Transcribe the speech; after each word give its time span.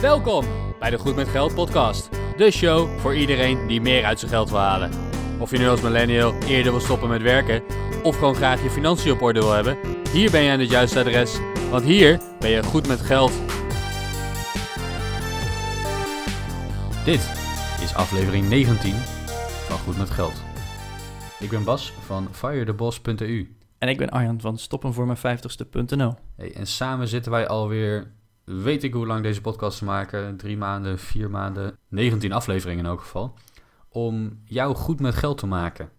Welkom 0.00 0.44
bij 0.78 0.90
de 0.90 0.98
Goed 0.98 1.16
met 1.16 1.28
Geld 1.28 1.54
podcast. 1.54 2.08
De 2.36 2.50
show 2.50 2.98
voor 2.98 3.16
iedereen 3.16 3.66
die 3.66 3.80
meer 3.80 4.04
uit 4.04 4.18
zijn 4.18 4.30
geld 4.30 4.50
wil 4.50 4.58
halen. 4.58 4.90
Of 5.38 5.50
je 5.50 5.58
nu 5.58 5.68
als 5.68 5.80
millennial 5.80 6.34
eerder 6.42 6.72
wil 6.72 6.80
stoppen 6.80 7.08
met 7.08 7.22
werken 7.22 7.62
of 8.02 8.14
gewoon 8.18 8.34
graag 8.34 8.62
je 8.62 8.70
financiën 8.70 9.12
op 9.12 9.22
orde 9.22 9.40
wil 9.40 9.52
hebben, 9.52 9.78
hier 10.12 10.30
ben 10.30 10.42
je 10.42 10.50
aan 10.50 10.60
het 10.60 10.70
juiste 10.70 10.98
adres, 10.98 11.38
want 11.70 11.84
hier 11.84 12.20
ben 12.38 12.50
je 12.50 12.62
goed 12.62 12.86
met 12.86 13.00
geld. 13.00 13.32
Dit 17.04 17.30
is 17.82 17.94
aflevering 17.94 18.48
19 18.48 18.94
van 19.68 19.78
Goed 19.78 19.98
met 19.98 20.10
Geld. 20.10 20.42
Ik 21.38 21.50
ben 21.50 21.64
Bas 21.64 21.92
van 22.06 22.28
firetheboss.eu. 22.32 23.56
En 23.78 23.88
ik 23.88 23.98
ben 23.98 24.08
Arjan 24.08 24.40
van 24.40 24.58
stoppenvoormijn50ste.nl. 24.58 26.14
Hey, 26.36 26.54
en 26.54 26.66
samen 26.66 27.08
zitten 27.08 27.32
wij 27.32 27.48
alweer, 27.48 28.12
weet 28.48 28.82
ik 28.84 28.92
hoe 28.92 29.06
lang 29.06 29.22
deze 29.22 29.40
podcast 29.40 29.82
maken, 29.82 30.36
drie 30.36 30.56
maanden, 30.56 30.98
vier 30.98 31.30
maanden, 31.30 31.78
19 31.88 32.32
afleveringen 32.32 32.84
in 32.84 32.90
elk 32.90 33.00
geval, 33.00 33.34
om 33.88 34.40
jou 34.44 34.74
goed 34.74 35.00
met 35.00 35.14
geld 35.14 35.38
te 35.38 35.46
maken. 35.46 35.90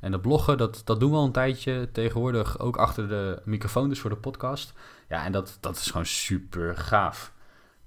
En 0.00 0.10
dat 0.10 0.22
bloggen, 0.22 0.58
dat, 0.58 0.82
dat 0.84 1.00
doen 1.00 1.10
we 1.10 1.16
al 1.16 1.24
een 1.24 1.32
tijdje 1.32 1.88
tegenwoordig, 1.92 2.58
ook 2.58 2.76
achter 2.76 3.08
de 3.08 3.42
microfoon, 3.44 3.88
dus 3.88 3.98
voor 3.98 4.10
de 4.10 4.16
podcast. 4.16 4.72
Ja, 5.08 5.24
en 5.24 5.32
dat, 5.32 5.58
dat 5.60 5.76
is 5.76 5.86
gewoon 5.86 6.06
super 6.06 6.76
gaaf. 6.76 7.32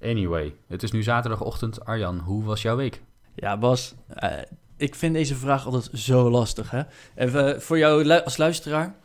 Anyway, 0.01 0.55
het 0.67 0.83
is 0.83 0.91
nu 0.91 1.03
zaterdagochtend. 1.03 1.85
Arjan, 1.85 2.19
hoe 2.19 2.43
was 2.43 2.61
jouw 2.61 2.75
week? 2.75 3.01
Ja, 3.35 3.57
Bas, 3.57 3.95
eh, 4.07 4.31
ik 4.77 4.95
vind 4.95 5.13
deze 5.13 5.35
vraag 5.35 5.65
altijd 5.65 5.89
zo 5.93 6.29
lastig. 6.29 6.71
Hè? 6.71 6.81
Even 7.15 7.61
voor 7.61 7.77
jou 7.77 8.09
als 8.09 8.37
luisteraar. 8.37 8.95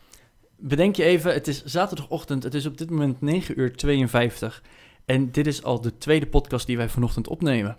Bedenk 0.57 0.97
je 0.97 1.03
even, 1.03 1.33
het 1.33 1.49
is 1.49 1.65
zaterdagochtend, 1.65 2.43
het 2.43 2.55
is 2.55 2.67
op 2.67 2.79
dit 2.79 2.91
moment 2.91 3.21
9 3.21 3.61
uur 3.61 3.77
52. 3.77 4.63
En 5.05 5.31
dit 5.31 5.47
is 5.47 5.63
al 5.63 5.81
de 5.81 5.99
tweede 5.99 6.27
podcast 6.27 6.67
die 6.67 6.77
wij 6.77 6.89
vanochtend 6.89 7.29
opnemen. 7.29 7.77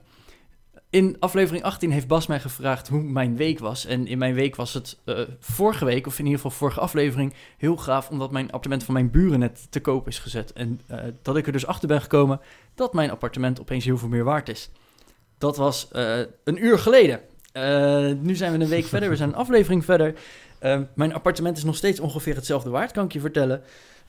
In 0.89 1.16
aflevering 1.19 1.63
18 1.63 1.91
heeft 1.91 2.08
Bas 2.08 2.27
mij 2.27 2.39
gevraagd 2.39 2.88
hoe 2.88 3.02
mijn 3.02 3.36
week 3.36 3.59
was. 3.59 3.86
En 3.86 4.08
in 4.08 4.17
mijn 4.17 4.33
week 4.33 4.55
was 4.55 4.73
het 4.73 4.97
eh, 5.05 5.19
vorige 5.39 5.85
week, 5.85 6.08
of 6.08 6.19
in 6.19 6.25
ieder 6.25 6.39
geval 6.39 6.58
vorige 6.58 6.80
aflevering, 6.80 7.33
heel 7.58 7.77
gaaf. 7.77 8.09
Omdat 8.09 8.31
mijn 8.31 8.45
appartement 8.45 8.83
van 8.83 8.94
mijn 8.94 9.11
buren 9.11 9.39
net 9.39 9.67
te 9.69 9.80
koop 9.80 10.08
is 10.08 10.19
gezet. 10.19 10.53
En 10.53 10.81
eh, 10.88 11.00
dat 11.22 11.38
ik 11.38 11.45
er 11.45 11.52
dus 11.52 11.66
achter 11.66 11.88
ben 11.88 12.02
gekomen 12.02 12.39
dat 12.75 12.94
mijn 12.94 13.11
appartement 13.11 13.59
opeens 13.59 13.85
heel 13.85 13.97
veel 13.97 14.07
meer 14.07 14.23
waard 14.23 14.50
is. 14.50 14.69
Dat 15.38 15.57
was 15.57 15.88
eh, 15.91 16.19
een 16.44 16.66
uur 16.66 16.80
geleden. 16.80 17.19
Nu 18.22 18.35
zijn 18.35 18.52
we 18.52 18.63
een 18.63 18.69
week 18.69 18.85
verder, 18.85 19.09
we 19.09 19.16
zijn 19.16 19.30
een 19.30 19.35
aflevering 19.35 19.85
verder. 19.85 20.13
Mijn 20.95 21.13
appartement 21.13 21.57
is 21.57 21.63
nog 21.63 21.75
steeds 21.75 22.00
ongeveer 22.00 22.35
hetzelfde 22.35 22.69
waard, 22.69 22.91
kan 22.91 23.05
ik 23.05 23.13
je 23.13 23.19
vertellen. 23.19 23.63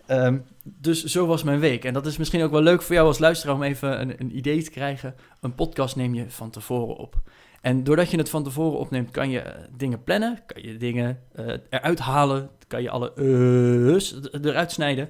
Ehm, 0.07 0.39
dus 0.63 1.05
zo 1.05 1.27
was 1.27 1.43
mijn 1.43 1.61
week. 1.61 1.85
En 1.85 1.93
dat 1.93 2.07
is 2.07 2.17
misschien 2.17 2.43
ook 2.43 2.51
wel 2.51 2.63
leuk 2.63 2.83
voor 2.83 2.95
jou 2.95 3.07
als 3.07 3.19
luisteraar 3.19 3.55
om 3.55 3.63
even 3.63 4.01
een, 4.01 4.15
een 4.19 4.37
idee 4.37 4.63
te 4.63 4.71
krijgen. 4.71 5.15
Een 5.41 5.55
podcast 5.55 5.97
neem 5.97 6.15
je 6.15 6.31
van 6.31 6.51
tevoren 6.51 6.97
op. 6.97 7.21
En 7.61 7.85
doordat 7.85 8.11
je 8.11 8.17
het 8.17 8.31
van 8.31 8.45
tevoren 8.45 8.79
opneemt, 8.79 9.11
kan 9.11 9.31
je 9.31 9.41
eh, 9.41 9.63
dingen 9.77 10.03
plannen, 10.03 10.39
kan 10.47 10.63
je 10.63 10.77
dingen 10.77 11.21
eh, 11.33 11.55
eruit 11.71 11.99
halen, 11.99 12.51
kan 12.67 12.83
je 12.83 12.91
alle 12.91 13.13
uh's 13.17 14.15
eruit 14.43 14.73
snijden. 14.73 15.09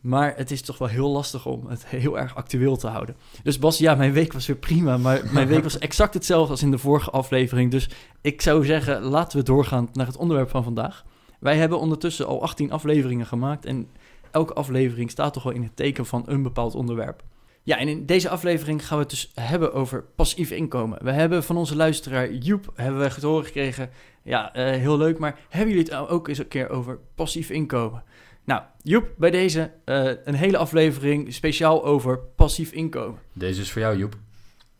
Maar 0.00 0.32
het 0.36 0.50
is 0.50 0.62
toch 0.62 0.78
wel 0.78 0.88
heel 0.88 1.08
lastig 1.08 1.46
om 1.46 1.66
het 1.66 1.86
heel 1.86 2.18
erg 2.18 2.34
actueel 2.34 2.76
te 2.76 2.86
houden. 2.86 3.16
Dus 3.42 3.58
Bas, 3.58 3.78
ja, 3.78 3.94
mijn 3.94 4.12
week 4.12 4.32
was 4.32 4.46
weer 4.46 4.56
prima. 4.56 4.96
Maar 4.96 5.20
mijn 5.32 5.48
week 5.48 5.62
was 5.62 5.78
exact 5.78 6.14
hetzelfde 6.14 6.50
als 6.50 6.62
in 6.62 6.70
de 6.70 6.78
vorige 6.78 7.10
aflevering. 7.10 7.70
Dus 7.70 7.88
ik 8.20 8.40
zou 8.40 8.64
zeggen, 8.64 9.02
laten 9.02 9.38
we 9.38 9.44
doorgaan 9.44 9.88
naar 9.92 10.06
het 10.06 10.16
onderwerp 10.16 10.50
van 10.50 10.64
vandaag. 10.64 11.04
Wij 11.40 11.56
hebben 11.56 11.78
ondertussen 11.78 12.26
al 12.26 12.42
18 12.42 12.72
afleveringen 12.72 13.26
gemaakt. 13.26 13.64
En 13.64 13.88
elke 14.32 14.52
aflevering 14.52 15.10
staat 15.10 15.32
toch 15.32 15.42
wel 15.42 15.52
in 15.52 15.62
het 15.62 15.76
teken 15.76 16.06
van 16.06 16.22
een 16.26 16.42
bepaald 16.42 16.74
onderwerp. 16.74 17.22
Ja, 17.62 17.78
en 17.78 17.88
in 17.88 18.06
deze 18.06 18.28
aflevering 18.28 18.86
gaan 18.86 18.96
we 18.96 19.02
het 19.02 19.12
dus 19.12 19.32
hebben 19.34 19.72
over 19.72 20.04
passief 20.16 20.50
inkomen. 20.50 21.04
We 21.04 21.10
hebben 21.10 21.44
van 21.44 21.56
onze 21.56 21.76
luisteraar 21.76 22.32
Joep, 22.32 22.72
hebben 22.74 23.00
we 23.00 23.20
te 23.20 23.26
horen 23.26 23.44
gekregen... 23.44 23.90
Ja, 24.24 24.54
eh, 24.54 24.64
heel 24.64 24.96
leuk, 24.96 25.18
maar 25.18 25.38
hebben 25.48 25.74
jullie 25.74 25.92
het 25.92 26.08
ook 26.08 26.28
eens 26.28 26.38
een 26.38 26.48
keer 26.48 26.68
over 26.68 26.98
passief 27.14 27.50
inkomen? 27.50 28.04
Nou, 28.44 28.62
Joep, 28.82 29.14
bij 29.16 29.30
deze 29.30 29.72
eh, 29.84 30.10
een 30.24 30.34
hele 30.34 30.56
aflevering 30.56 31.34
speciaal 31.34 31.84
over 31.84 32.18
passief 32.18 32.72
inkomen. 32.72 33.20
Deze 33.32 33.60
is 33.60 33.72
voor 33.72 33.80
jou, 33.80 33.96
Joep. 33.96 34.16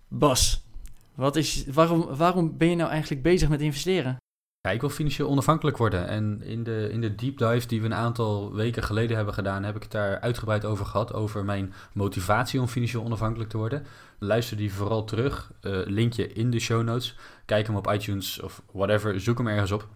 Bas, 0.09 0.65
wat 1.15 1.37
is, 1.37 1.65
waarom, 1.67 2.07
waarom 2.17 2.57
ben 2.57 2.69
je 2.69 2.77
nou 2.77 2.91
eigenlijk 2.91 3.23
bezig 3.23 3.49
met 3.49 3.61
investeren? 3.61 4.17
Ja, 4.63 4.71
ik 4.71 4.81
wil 4.81 4.91
financieel 4.91 5.29
onafhankelijk 5.29 5.77
worden. 5.77 6.07
En 6.09 6.43
in 6.43 6.63
de, 6.63 6.89
in 6.91 7.01
de 7.01 7.15
deep 7.15 7.39
dive 7.39 7.67
die 7.67 7.81
we 7.81 7.87
een 7.87 7.95
aantal 7.95 8.55
weken 8.55 8.83
geleden 8.83 9.17
hebben 9.17 9.35
gedaan, 9.35 9.63
heb 9.63 9.77
ik 9.77 9.83
het 9.83 9.91
daar 9.91 10.21
uitgebreid 10.21 10.65
over 10.65 10.87
gehad. 10.87 11.13
Over 11.13 11.45
mijn 11.45 11.73
motivatie 11.93 12.61
om 12.61 12.69
financieel 12.69 13.05
onafhankelijk 13.05 13.51
te 13.51 13.57
worden. 13.57 13.87
Luister 14.19 14.57
die 14.57 14.73
vooral 14.73 15.05
terug. 15.05 15.53
Eh, 15.61 15.73
linkje 15.85 16.33
in 16.33 16.51
de 16.51 16.59
show 16.59 16.83
notes. 16.83 17.17
Kijk 17.45 17.67
hem 17.67 17.77
op 17.77 17.93
iTunes 17.93 18.41
of 18.41 18.63
whatever. 18.73 19.21
Zoek 19.21 19.39
hem 19.39 19.47
ergens 19.47 19.73
op. 19.73 19.89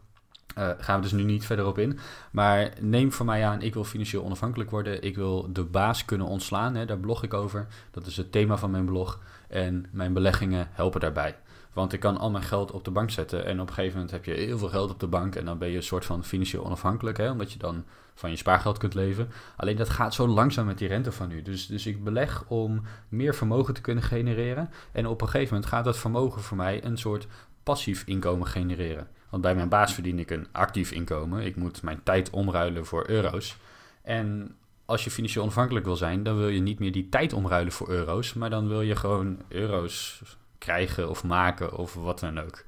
Uh, 0.58 0.70
gaan 0.78 0.96
we 0.96 1.02
dus 1.02 1.12
nu 1.12 1.22
niet 1.22 1.46
verder 1.46 1.66
op 1.66 1.78
in. 1.78 1.98
Maar 2.30 2.72
neem 2.80 3.12
van 3.12 3.26
mij 3.26 3.46
aan, 3.46 3.62
ik 3.62 3.74
wil 3.74 3.84
financieel 3.84 4.24
onafhankelijk 4.24 4.70
worden. 4.70 5.02
Ik 5.02 5.16
wil 5.16 5.52
de 5.52 5.64
baas 5.64 6.04
kunnen 6.04 6.26
ontslaan. 6.26 6.74
Hè, 6.74 6.84
daar 6.86 6.98
blog 6.98 7.22
ik 7.22 7.34
over. 7.34 7.66
Dat 7.90 8.06
is 8.06 8.16
het 8.16 8.32
thema 8.32 8.56
van 8.56 8.70
mijn 8.70 8.84
blog. 8.84 9.20
En 9.48 9.86
mijn 9.90 10.12
beleggingen 10.12 10.68
helpen 10.70 11.00
daarbij. 11.00 11.36
Want 11.76 11.92
ik 11.92 12.00
kan 12.00 12.18
al 12.18 12.30
mijn 12.30 12.44
geld 12.44 12.70
op 12.70 12.84
de 12.84 12.90
bank 12.90 13.10
zetten. 13.10 13.44
En 13.44 13.60
op 13.60 13.68
een 13.68 13.74
gegeven 13.74 13.94
moment 13.94 14.10
heb 14.10 14.24
je 14.24 14.32
heel 14.32 14.58
veel 14.58 14.68
geld 14.68 14.90
op 14.90 15.00
de 15.00 15.06
bank. 15.06 15.34
En 15.34 15.44
dan 15.44 15.58
ben 15.58 15.68
je 15.68 15.76
een 15.76 15.82
soort 15.82 16.04
van 16.04 16.24
financieel 16.24 16.64
onafhankelijk. 16.64 17.16
Hè, 17.16 17.30
omdat 17.30 17.52
je 17.52 17.58
dan 17.58 17.84
van 18.14 18.30
je 18.30 18.36
spaargeld 18.36 18.78
kunt 18.78 18.94
leven. 18.94 19.28
Alleen 19.56 19.76
dat 19.76 19.88
gaat 19.88 20.14
zo 20.14 20.26
langzaam 20.26 20.66
met 20.66 20.78
die 20.78 20.88
rente 20.88 21.12
van 21.12 21.28
nu. 21.28 21.42
Dus, 21.42 21.66
dus 21.66 21.86
ik 21.86 22.04
beleg 22.04 22.44
om 22.48 22.82
meer 23.08 23.34
vermogen 23.34 23.74
te 23.74 23.80
kunnen 23.80 24.04
genereren. 24.04 24.70
En 24.92 25.06
op 25.06 25.20
een 25.20 25.28
gegeven 25.28 25.54
moment 25.54 25.72
gaat 25.72 25.84
dat 25.84 25.98
vermogen 25.98 26.42
voor 26.42 26.56
mij 26.56 26.84
een 26.84 26.98
soort 26.98 27.26
passief 27.62 28.02
inkomen 28.06 28.46
genereren. 28.46 29.08
Want 29.30 29.42
bij 29.42 29.54
mijn 29.54 29.68
baas 29.68 29.94
verdien 29.94 30.18
ik 30.18 30.30
een 30.30 30.46
actief 30.52 30.90
inkomen. 30.90 31.44
Ik 31.44 31.56
moet 31.56 31.82
mijn 31.82 32.00
tijd 32.02 32.30
omruilen 32.30 32.86
voor 32.86 33.08
euro's. 33.08 33.56
En 34.02 34.56
als 34.84 35.04
je 35.04 35.10
financieel 35.10 35.42
onafhankelijk 35.42 35.84
wil 35.84 35.96
zijn, 35.96 36.22
dan 36.22 36.36
wil 36.36 36.48
je 36.48 36.60
niet 36.60 36.78
meer 36.78 36.92
die 36.92 37.08
tijd 37.08 37.32
omruilen 37.32 37.72
voor 37.72 37.88
euro's. 37.88 38.34
Maar 38.34 38.50
dan 38.50 38.68
wil 38.68 38.82
je 38.82 38.96
gewoon 38.96 39.38
euro's 39.48 40.22
krijgen 40.58 41.10
of 41.10 41.24
maken 41.24 41.78
of 41.78 41.94
wat 41.94 42.20
dan 42.20 42.38
ook. 42.38 42.64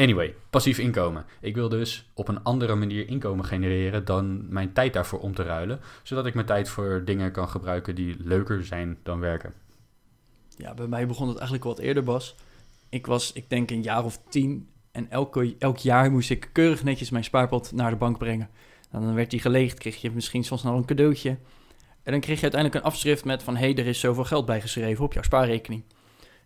Anyway, 0.00 0.34
passief 0.50 0.78
inkomen. 0.78 1.24
Ik 1.40 1.54
wil 1.54 1.68
dus 1.68 2.10
op 2.14 2.28
een 2.28 2.42
andere 2.42 2.74
manier 2.74 3.08
inkomen 3.08 3.44
genereren 3.44 4.04
dan 4.04 4.52
mijn 4.52 4.72
tijd 4.72 4.92
daarvoor 4.92 5.20
om 5.20 5.34
te 5.34 5.42
ruilen. 5.42 5.80
Zodat 6.02 6.26
ik 6.26 6.34
mijn 6.34 6.46
tijd 6.46 6.68
voor 6.68 7.02
dingen 7.04 7.32
kan 7.32 7.48
gebruiken 7.48 7.94
die 7.94 8.16
leuker 8.18 8.64
zijn 8.64 8.98
dan 9.02 9.20
werken. 9.20 9.52
Ja, 10.56 10.74
bij 10.74 10.86
mij 10.86 11.06
begon 11.06 11.28
het 11.28 11.36
eigenlijk 11.36 11.64
wat 11.64 11.78
eerder, 11.78 12.02
Bas. 12.02 12.34
Ik 12.88 13.06
was, 13.06 13.32
ik 13.32 13.50
denk, 13.50 13.70
een 13.70 13.82
jaar 13.82 14.04
of 14.04 14.20
tien. 14.28 14.68
En 14.92 15.10
elke, 15.10 15.56
elk 15.58 15.76
jaar 15.76 16.10
moest 16.10 16.30
ik 16.30 16.48
keurig 16.52 16.84
netjes 16.84 17.10
mijn 17.10 17.24
spaarpot 17.24 17.72
naar 17.72 17.90
de 17.90 17.96
bank 17.96 18.18
brengen. 18.18 18.50
En 18.90 19.00
dan 19.00 19.14
werd 19.14 19.30
die 19.30 19.40
geleegd, 19.40 19.78
kreeg 19.78 19.96
je 19.96 20.10
misschien 20.10 20.44
soms 20.44 20.62
nog 20.62 20.76
een 20.76 20.84
cadeautje. 20.84 21.30
En 22.02 22.12
dan 22.12 22.20
kreeg 22.20 22.36
je 22.36 22.42
uiteindelijk 22.42 22.84
een 22.84 22.90
afschrift 22.90 23.24
met 23.24 23.42
van... 23.42 23.56
hé, 23.56 23.60
hey, 23.60 23.76
er 23.76 23.86
is 23.86 24.00
zoveel 24.00 24.24
geld 24.24 24.46
bijgeschreven 24.46 25.04
op 25.04 25.12
jouw 25.12 25.22
spaarrekening. 25.22 25.82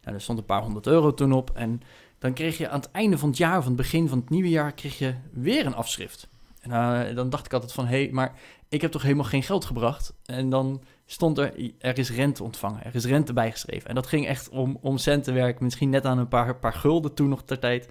Nou, 0.04 0.16
er 0.16 0.22
stond 0.22 0.38
een 0.38 0.44
paar 0.44 0.62
honderd 0.62 0.87
euro 0.87 1.15
toen 1.15 1.32
op. 1.32 1.50
En 1.54 1.82
dan 2.19 2.32
kreeg 2.32 2.59
je 2.59 2.69
aan 2.69 2.81
het 2.81 2.91
einde 2.91 3.19
van 3.19 3.28
het 3.28 3.38
jaar, 3.38 3.54
aan 3.54 3.65
het 3.65 3.76
begin 3.76 4.09
van 4.09 4.19
het 4.19 4.31
nieuwe 4.31 4.48
jaar... 4.48 4.72
kreeg 4.72 4.98
je 4.98 5.15
weer 5.32 5.66
een 5.66 5.75
afschrift. 5.75 6.28
En 6.60 6.70
uh, 6.70 7.16
dan 7.16 7.31
dacht 7.31 7.47
ik 7.47 7.53
altijd 7.53 7.72
van... 7.72 7.87
hé, 7.87 8.03
hey, 8.03 8.12
maar 8.12 8.34
ik 8.69 8.81
heb 8.81 8.91
toch 8.91 9.03
helemaal 9.03 9.25
geen 9.25 9.42
geld 9.42 9.65
gebracht? 9.65 10.15
En 10.25 10.50
dan 10.50 10.82
stond 11.06 11.38
er, 11.38 11.72
er 11.78 11.98
is 11.98 12.10
rente 12.10 12.42
ontvangen, 12.42 12.84
er 12.84 12.94
is 12.94 13.04
rente 13.04 13.32
bijgeschreven. 13.32 13.88
En 13.88 13.94
dat 13.94 14.06
ging 14.06 14.26
echt 14.26 14.48
om, 14.48 14.78
om 14.81 14.98
centenwerk, 14.98 15.60
misschien 15.60 15.91
net 15.91 16.04
aan 16.04 16.19
een 16.19 16.28
paar, 16.28 16.56
paar 16.56 16.72
gulden 16.72 17.15
toen 17.15 17.28
nog 17.28 17.42
ter 17.42 17.59
tijd. 17.59 17.88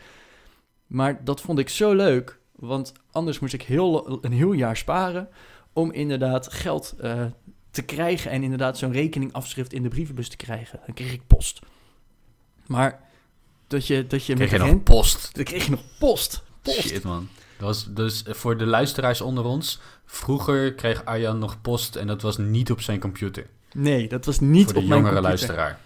Maar 0.88 1.24
dat 1.24 1.42
vond 1.42 1.60
ik 1.60 1.70
zo 1.70 1.94
leuk, 1.94 2.40
want 2.56 2.94
anders 3.12 3.40
moest 3.40 3.54
ik 3.54 3.62
heel, 3.62 4.24
een 4.24 4.32
heel 4.32 4.52
jaar 4.54 4.78
sparen 4.78 5.30
om 5.74 5.92
inderdaad 5.92 6.54
geld 6.54 6.96
uh, 7.02 7.26
te 7.72 7.82
krijgen 7.82 8.32
en 8.32 8.44
inderdaad 8.44 8.78
zo'n 8.78 8.92
rekeningafschrift 8.92 9.74
in 9.74 9.84
de 9.84 9.90
brievenbus 9.90 10.30
te 10.30 10.38
krijgen. 10.38 10.80
Dan 10.86 10.96
kreeg 10.96 11.14
ik 11.14 11.28
post. 11.28 11.60
Maar 12.66 13.00
dat 13.68 13.88
je... 13.88 14.08
Dat 14.08 14.26
je 14.26 14.34
kreeg 14.34 14.52
je 14.52 14.58
nog 14.58 14.84
post? 14.84 15.30
Dan 15.36 15.44
kreeg 15.44 15.66
je 15.66 15.72
nog 15.72 15.84
post. 16.00 16.44
post. 16.62 16.80
Shit 16.80 17.04
man. 17.04 17.28
Dat 17.58 17.68
was 17.68 17.94
dus 17.94 18.24
voor 18.28 18.58
de 18.58 18.66
luisteraars 18.66 19.22
onder 19.22 19.44
ons. 19.44 19.80
Vroeger 20.06 20.74
kreeg 20.74 21.06
Arjan 21.06 21.40
nog 21.40 21.62
post 21.62 21.96
en 21.96 22.08
dat 22.08 22.22
was 22.22 22.38
niet 22.38 22.72
op 22.72 22.82
zijn 22.82 23.00
computer. 23.00 23.48
Nee, 23.74 24.08
dat 24.08 24.26
was 24.26 24.40
niet 24.40 24.64
voor 24.64 24.74
de 24.74 24.80
op 24.80 24.86
mijn 24.86 25.02
jongere 25.02 25.22
computer. 25.22 25.56
luisteraar. 25.56 25.80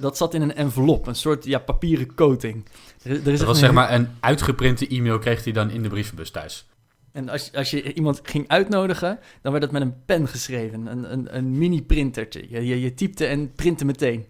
Dat 0.00 0.16
zat 0.16 0.34
in 0.34 0.42
een 0.42 0.54
envelop, 0.54 1.06
een 1.06 1.14
soort 1.14 1.44
ja, 1.44 1.58
papieren 1.58 2.14
coating. 2.14 2.64
Er, 3.02 3.10
er 3.10 3.28
is 3.28 3.38
dat 3.38 3.48
was 3.48 3.58
zeg 3.58 3.72
maar 3.72 3.92
een 3.92 4.08
uitgeprinte 4.20 4.88
e-mail 4.88 5.18
kreeg 5.18 5.44
hij 5.44 5.52
dan 5.52 5.70
in 5.70 5.82
de 5.82 5.88
brievenbus 5.88 6.30
thuis. 6.30 6.66
En 7.12 7.28
als, 7.28 7.52
als 7.52 7.70
je 7.70 7.92
iemand 7.92 8.20
ging 8.22 8.48
uitnodigen, 8.48 9.18
dan 9.42 9.52
werd 9.52 9.64
dat 9.64 9.72
met 9.72 9.82
een 9.82 10.04
pen 10.04 10.28
geschreven. 10.28 10.86
Een, 10.86 11.12
een, 11.12 11.36
een 11.36 11.58
mini-printertje. 11.58 12.46
Je, 12.48 12.66
je, 12.66 12.80
je 12.80 12.94
typte 12.94 13.26
en 13.26 13.52
printte 13.52 13.84
meteen. 13.84 14.26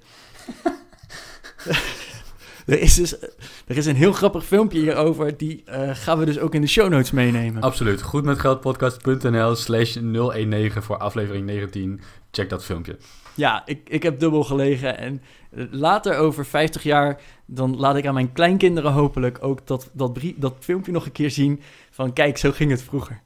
er, 2.67 2.81
is 2.81 2.95
dus, 2.95 3.21
er 3.67 3.77
is 3.77 3.87
een 3.87 3.97
heel 3.97 4.13
grappig 4.13 4.45
filmpje 4.45 4.79
hierover. 4.79 5.37
Die 5.37 5.65
uh, 5.69 5.91
gaan 5.93 6.19
we 6.19 6.25
dus 6.25 6.39
ook 6.39 6.55
in 6.55 6.61
de 6.61 6.67
show 6.67 6.89
notes 6.89 7.11
meenemen. 7.11 7.63
Absoluut. 7.63 8.03
Goedmetgeldpodcast.nl 8.03 9.55
slash 9.55 9.97
019 9.97 10.83
voor 10.83 10.97
aflevering 10.97 11.47
19. 11.47 12.01
Check 12.31 12.49
dat 12.49 12.65
filmpje. 12.65 12.97
Ja, 13.35 13.63
ik, 13.67 13.81
ik 13.89 14.03
heb 14.03 14.21
dubbel 14.21 14.45
gelegen. 14.45 14.99
En 14.99 15.23
eh, 15.51 15.65
later, 15.71 16.17
over 16.17 16.47
50 16.47 16.83
jaar, 16.83 17.21
dan 17.47 17.77
laat 17.77 17.97
ik 17.97 18.07
aan 18.07 18.15
mijn 18.15 18.33
kleinkinderen 18.33 18.93
hopelijk 18.93 19.39
ook 19.41 19.67
dat, 19.67 19.91
dat, 19.93 20.19
dat 20.37 20.55
filmpje 20.61 20.93
nog 20.93 21.05
een 21.05 21.13
keer 21.13 21.31
zien. 21.31 21.61
Van 21.91 22.13
kijk, 22.13 22.39
zo 22.39 22.53
ging 22.53 22.71
het 22.71 22.83
vroeger. 22.83 23.21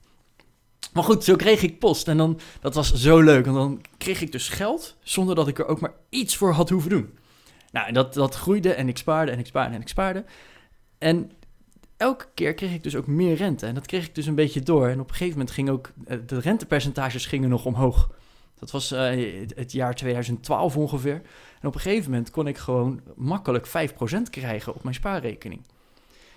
Maar 0.93 1.05
goed, 1.05 1.25
zo 1.25 1.37
kreeg 1.37 1.63
ik 1.63 1.79
post. 1.79 2.09
En 2.09 2.17
dan, 2.17 2.41
dat 2.61 2.75
was 2.75 2.93
zo 2.95 3.21
leuk. 3.21 3.45
Want 3.45 3.57
dan 3.57 3.81
kreeg 3.99 4.21
ik 4.21 4.33
dus 4.33 4.49
geld, 4.49 4.97
zonder 5.03 5.35
dat 5.35 5.49
ik 5.49 5.59
er 5.59 5.67
ook 5.67 5.81
maar 5.81 5.95
iets 6.09 6.37
voor 6.37 6.53
had 6.53 6.69
hoeven 6.69 6.91
doen. 6.91 7.11
Nou, 7.75 7.87
en 7.87 7.95
dat, 7.95 8.15
dat 8.15 8.35
groeide 8.35 8.73
en 8.75 8.89
ik 8.89 8.99
spaarde 8.99 9.33
en 9.33 9.39
ik 9.39 9.47
spaarde 9.47 9.75
en 9.75 9.81
ik 9.81 9.89
spaarde. 9.89 10.25
En 10.99 11.31
elke 11.97 12.27
keer 12.35 12.55
kreeg 12.55 12.73
ik 12.75 12.83
dus 12.83 12.97
ook 12.97 13.07
meer 13.07 13.37
rente. 13.37 13.67
En 13.67 13.75
dat 13.75 13.87
kreeg 13.87 14.07
ik 14.07 14.15
dus 14.15 14.27
een 14.27 14.35
beetje 14.35 14.61
door. 14.61 14.89
En 14.89 15.01
op 15.01 15.09
een 15.09 15.15
gegeven 15.15 15.39
moment 15.39 15.51
ging 15.51 15.71
ook, 15.71 15.93
eh, 16.07 16.19
de 16.27 16.41
rentepercentages 16.41 17.27
gingen 17.27 17.49
nog 17.49 17.65
omhoog. 17.67 18.11
Dat 18.59 18.71
was 18.71 18.93
eh, 18.93 19.33
het- 19.55 19.73
jaar 19.73 19.95
2012 19.95 20.77
ongeveer. 20.77 21.23
En 21.61 21.69
op 21.69 21.75
een 21.75 21.81
gegeven 21.81 22.11
moment 22.11 22.31
kon 22.31 22.47
ik 22.47 22.59
gewoon 22.59 23.01
makkelijk 23.17 23.67
5% 23.67 24.31
krijgen 24.31 24.75
op 24.75 24.83
mijn 24.83 24.95
spaarrekening. 24.95 25.63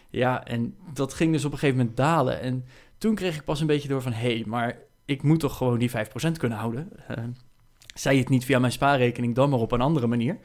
Ja, 0.09 0.45
en 0.45 0.75
dat 0.93 1.13
ging 1.13 1.31
dus 1.31 1.45
op 1.45 1.51
een 1.51 1.57
gegeven 1.57 1.79
moment 1.79 1.97
dalen. 1.97 2.41
En 2.41 2.65
toen 2.97 3.15
kreeg 3.15 3.35
ik 3.35 3.43
pas 3.43 3.61
een 3.61 3.67
beetje 3.67 3.87
door 3.87 4.01
van... 4.01 4.13
hé, 4.13 4.33
hey, 4.33 4.43
maar 4.47 4.77
ik 5.05 5.23
moet 5.23 5.39
toch 5.39 5.57
gewoon 5.57 5.79
die 5.79 5.89
5% 5.91 6.37
kunnen 6.37 6.57
houden. 6.57 6.89
Eh, 7.07 7.23
zij 7.93 8.17
het 8.17 8.29
niet 8.29 8.45
via 8.45 8.59
mijn 8.59 8.71
spaarrekening, 8.71 9.35
dan 9.35 9.49
maar 9.49 9.59
op 9.59 9.71
een 9.71 9.81
andere 9.81 10.07
manier. 10.07 10.39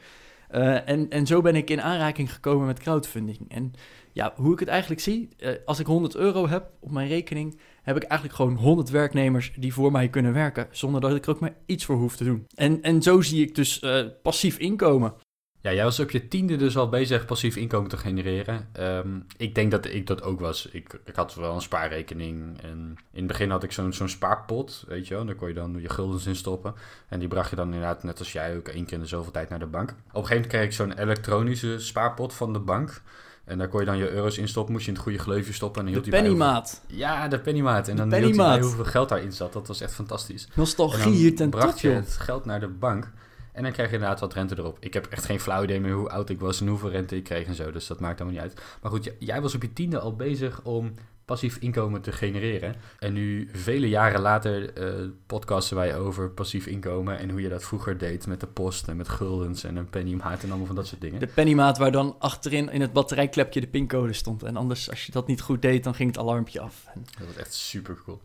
Eh, 0.53 0.89
en, 0.89 1.09
en 1.09 1.27
zo 1.27 1.41
ben 1.41 1.55
ik 1.55 1.69
in 1.69 1.81
aanraking 1.81 2.33
gekomen 2.33 2.67
met 2.67 2.79
crowdfunding. 2.79 3.39
En 3.47 3.73
ja, 4.11 4.33
hoe 4.35 4.53
ik 4.53 4.59
het 4.59 4.67
eigenlijk 4.67 5.01
zie... 5.01 5.29
eh, 5.37 5.51
als 5.65 5.79
ik 5.79 5.85
100 5.85 6.15
euro 6.15 6.47
heb 6.47 6.71
op 6.79 6.91
mijn 6.91 7.07
rekening... 7.07 7.59
heb 7.81 7.95
ik 7.95 8.03
eigenlijk 8.03 8.39
gewoon 8.39 8.55
100 8.55 8.89
werknemers 8.89 9.53
die 9.57 9.73
voor 9.73 9.91
mij 9.91 10.09
kunnen 10.09 10.33
werken... 10.33 10.67
zonder 10.71 11.01
dat 11.01 11.15
ik 11.15 11.25
er 11.25 11.31
ook 11.31 11.39
maar 11.39 11.55
iets 11.65 11.85
voor 11.85 11.95
hoef 11.95 12.15
te 12.15 12.23
doen. 12.23 12.45
En, 12.55 12.81
en 12.81 13.01
zo 13.01 13.21
zie 13.21 13.41
ik 13.41 13.55
dus 13.55 13.79
eh, 13.79 14.05
passief 14.21 14.57
inkomen. 14.57 15.13
Ja, 15.63 15.73
jij 15.73 15.83
was 15.83 15.99
op 15.99 16.11
je 16.11 16.27
tiende 16.27 16.55
dus 16.55 16.77
al 16.77 16.89
bezig 16.89 17.25
passief 17.25 17.55
inkomen 17.55 17.89
te 17.89 17.97
genereren. 17.97 18.67
Ehm, 18.71 19.07
ik 19.37 19.55
denk 19.55 19.71
dat 19.71 19.85
ik 19.85 20.07
dat 20.07 20.23
ook 20.23 20.39
was. 20.39 20.69
Ik, 20.71 20.99
ik 21.05 21.15
had 21.15 21.35
wel 21.35 21.55
een 21.55 21.61
spaarrekening. 21.61 22.61
En 22.61 22.95
in 23.11 23.17
het 23.17 23.27
begin 23.27 23.49
had 23.49 23.63
ik 23.63 23.71
zo'n 23.71 23.93
zo'n 23.93 24.09
spaarpot, 24.09 24.83
weet 24.87 25.07
je 25.07 25.13
wel. 25.13 25.25
Daar 25.25 25.35
kon 25.35 25.47
je 25.47 25.53
dan 25.53 25.77
je 25.81 25.89
guldens 25.89 26.25
in 26.25 26.35
stoppen. 26.35 26.73
En 27.09 27.19
die 27.19 27.27
bracht 27.27 27.49
je 27.49 27.55
dan 27.55 27.65
inderdaad, 27.65 28.03
net 28.03 28.19
als 28.19 28.31
jij, 28.31 28.55
ook 28.57 28.67
één 28.67 28.83
keer 28.85 28.93
in 28.93 28.99
de 28.99 29.05
zoveel 29.09 29.31
tijd 29.31 29.49
naar 29.49 29.59
de 29.59 29.65
bank. 29.65 29.89
Op 29.89 29.95
een 29.95 30.05
gegeven 30.13 30.29
moment 30.35 30.47
kreeg 30.51 30.63
ik 30.65 30.71
zo'n 30.71 30.91
elektronische 30.91 31.79
spaarpot 31.79 32.33
van 32.33 32.53
de 32.53 32.59
bank. 32.59 33.01
En 33.45 33.57
daar 33.57 33.67
kon 33.67 33.79
je 33.79 33.85
dan 33.85 33.97
je 33.97 34.09
euro's 34.09 34.37
in 34.37 34.47
stoppen. 34.47 34.73
Moest 34.73 34.85
je 34.85 34.91
in 34.91 34.97
het 34.97 35.05
goede 35.05 35.19
gleufje 35.19 35.53
stoppen. 35.53 35.79
En 35.81 35.85
De 35.87 35.93
hield 35.93 36.09
bij 36.09 36.21
pennymaat. 36.21 36.81
hoeveel- 36.81 36.97
Ja, 37.05 37.27
de 37.27 37.39
pennymaat. 37.39 37.87
En 37.87 37.95
De 37.95 38.01
dan 38.01 38.11
hield 38.13 38.23
hij 38.23 38.31
pennymaat. 38.31 38.59
hoeveel 38.63 38.85
geld 38.85 39.09
daarin 39.09 39.31
zat. 39.31 39.53
Dat 39.53 39.67
was 39.67 39.81
echt 39.81 39.93
fantastisch. 39.93 40.47
Nostalgie 40.55 41.11
hier 41.11 41.35
ten 41.35 41.49
bracht 41.49 41.79
je 41.79 41.89
het 41.89 42.17
geld 42.17 42.45
naar 42.45 42.59
de 42.59 42.67
bank. 42.67 43.11
En 43.53 43.63
dan 43.63 43.71
krijg 43.71 43.89
je 43.89 43.95
inderdaad 43.95 44.19
wat 44.19 44.33
rente 44.33 44.57
erop. 44.57 44.77
Ik 44.79 44.93
heb 44.93 45.05
echt 45.05 45.25
geen 45.25 45.39
flauw 45.39 45.63
idee 45.63 45.79
meer 45.79 45.93
hoe 45.93 46.09
oud 46.09 46.29
ik 46.29 46.39
was 46.39 46.61
en 46.61 46.67
hoeveel 46.67 46.89
rente 46.89 47.15
ik 47.15 47.23
kreeg 47.23 47.47
en 47.47 47.55
zo. 47.55 47.71
Dus 47.71 47.87
dat 47.87 47.99
maakt 47.99 48.21
allemaal 48.21 48.41
niet 48.41 48.51
uit. 48.51 48.61
Maar 48.81 48.91
goed, 48.91 49.11
jij 49.19 49.41
was 49.41 49.55
op 49.55 49.61
je 49.61 49.73
tiende 49.73 49.99
al 49.99 50.15
bezig 50.15 50.61
om 50.63 50.93
passief 51.25 51.57
inkomen 51.57 52.01
te 52.01 52.11
genereren. 52.11 52.75
En 52.99 53.13
nu, 53.13 53.49
vele 53.53 53.89
jaren 53.89 54.21
later, 54.21 54.73
eh, 54.73 55.07
podcasten 55.25 55.75
wij 55.75 55.97
over 55.97 56.29
passief 56.29 56.65
inkomen. 56.65 57.17
En 57.17 57.29
hoe 57.29 57.41
je 57.41 57.49
dat 57.49 57.63
vroeger 57.63 57.97
deed 57.97 58.27
met 58.27 58.39
de 58.39 58.47
post 58.47 58.87
en 58.87 58.97
met 58.97 59.09
guldens 59.09 59.63
en 59.63 59.75
een 59.75 59.89
pennymaat 59.89 60.43
en 60.43 60.49
allemaal 60.49 60.65
van 60.65 60.75
dat 60.75 60.87
soort 60.87 61.01
dingen. 61.01 61.19
De 61.19 61.27
pennymaat 61.27 61.77
waar 61.77 61.91
dan 61.91 62.15
achterin 62.19 62.69
in 62.69 62.81
het 62.81 62.93
batterijklepje 62.93 63.59
de 63.59 63.67
pincode 63.67 64.13
stond. 64.13 64.43
En 64.43 64.55
anders, 64.55 64.89
als 64.89 65.05
je 65.05 65.11
dat 65.11 65.27
niet 65.27 65.41
goed 65.41 65.61
deed, 65.61 65.83
dan 65.83 65.95
ging 65.95 66.09
het 66.09 66.19
alarmpje 66.19 66.59
af. 66.59 66.85
Dat 67.17 67.27
was 67.27 67.35
echt 67.35 67.53
super 67.53 67.97
cool. 68.05 68.21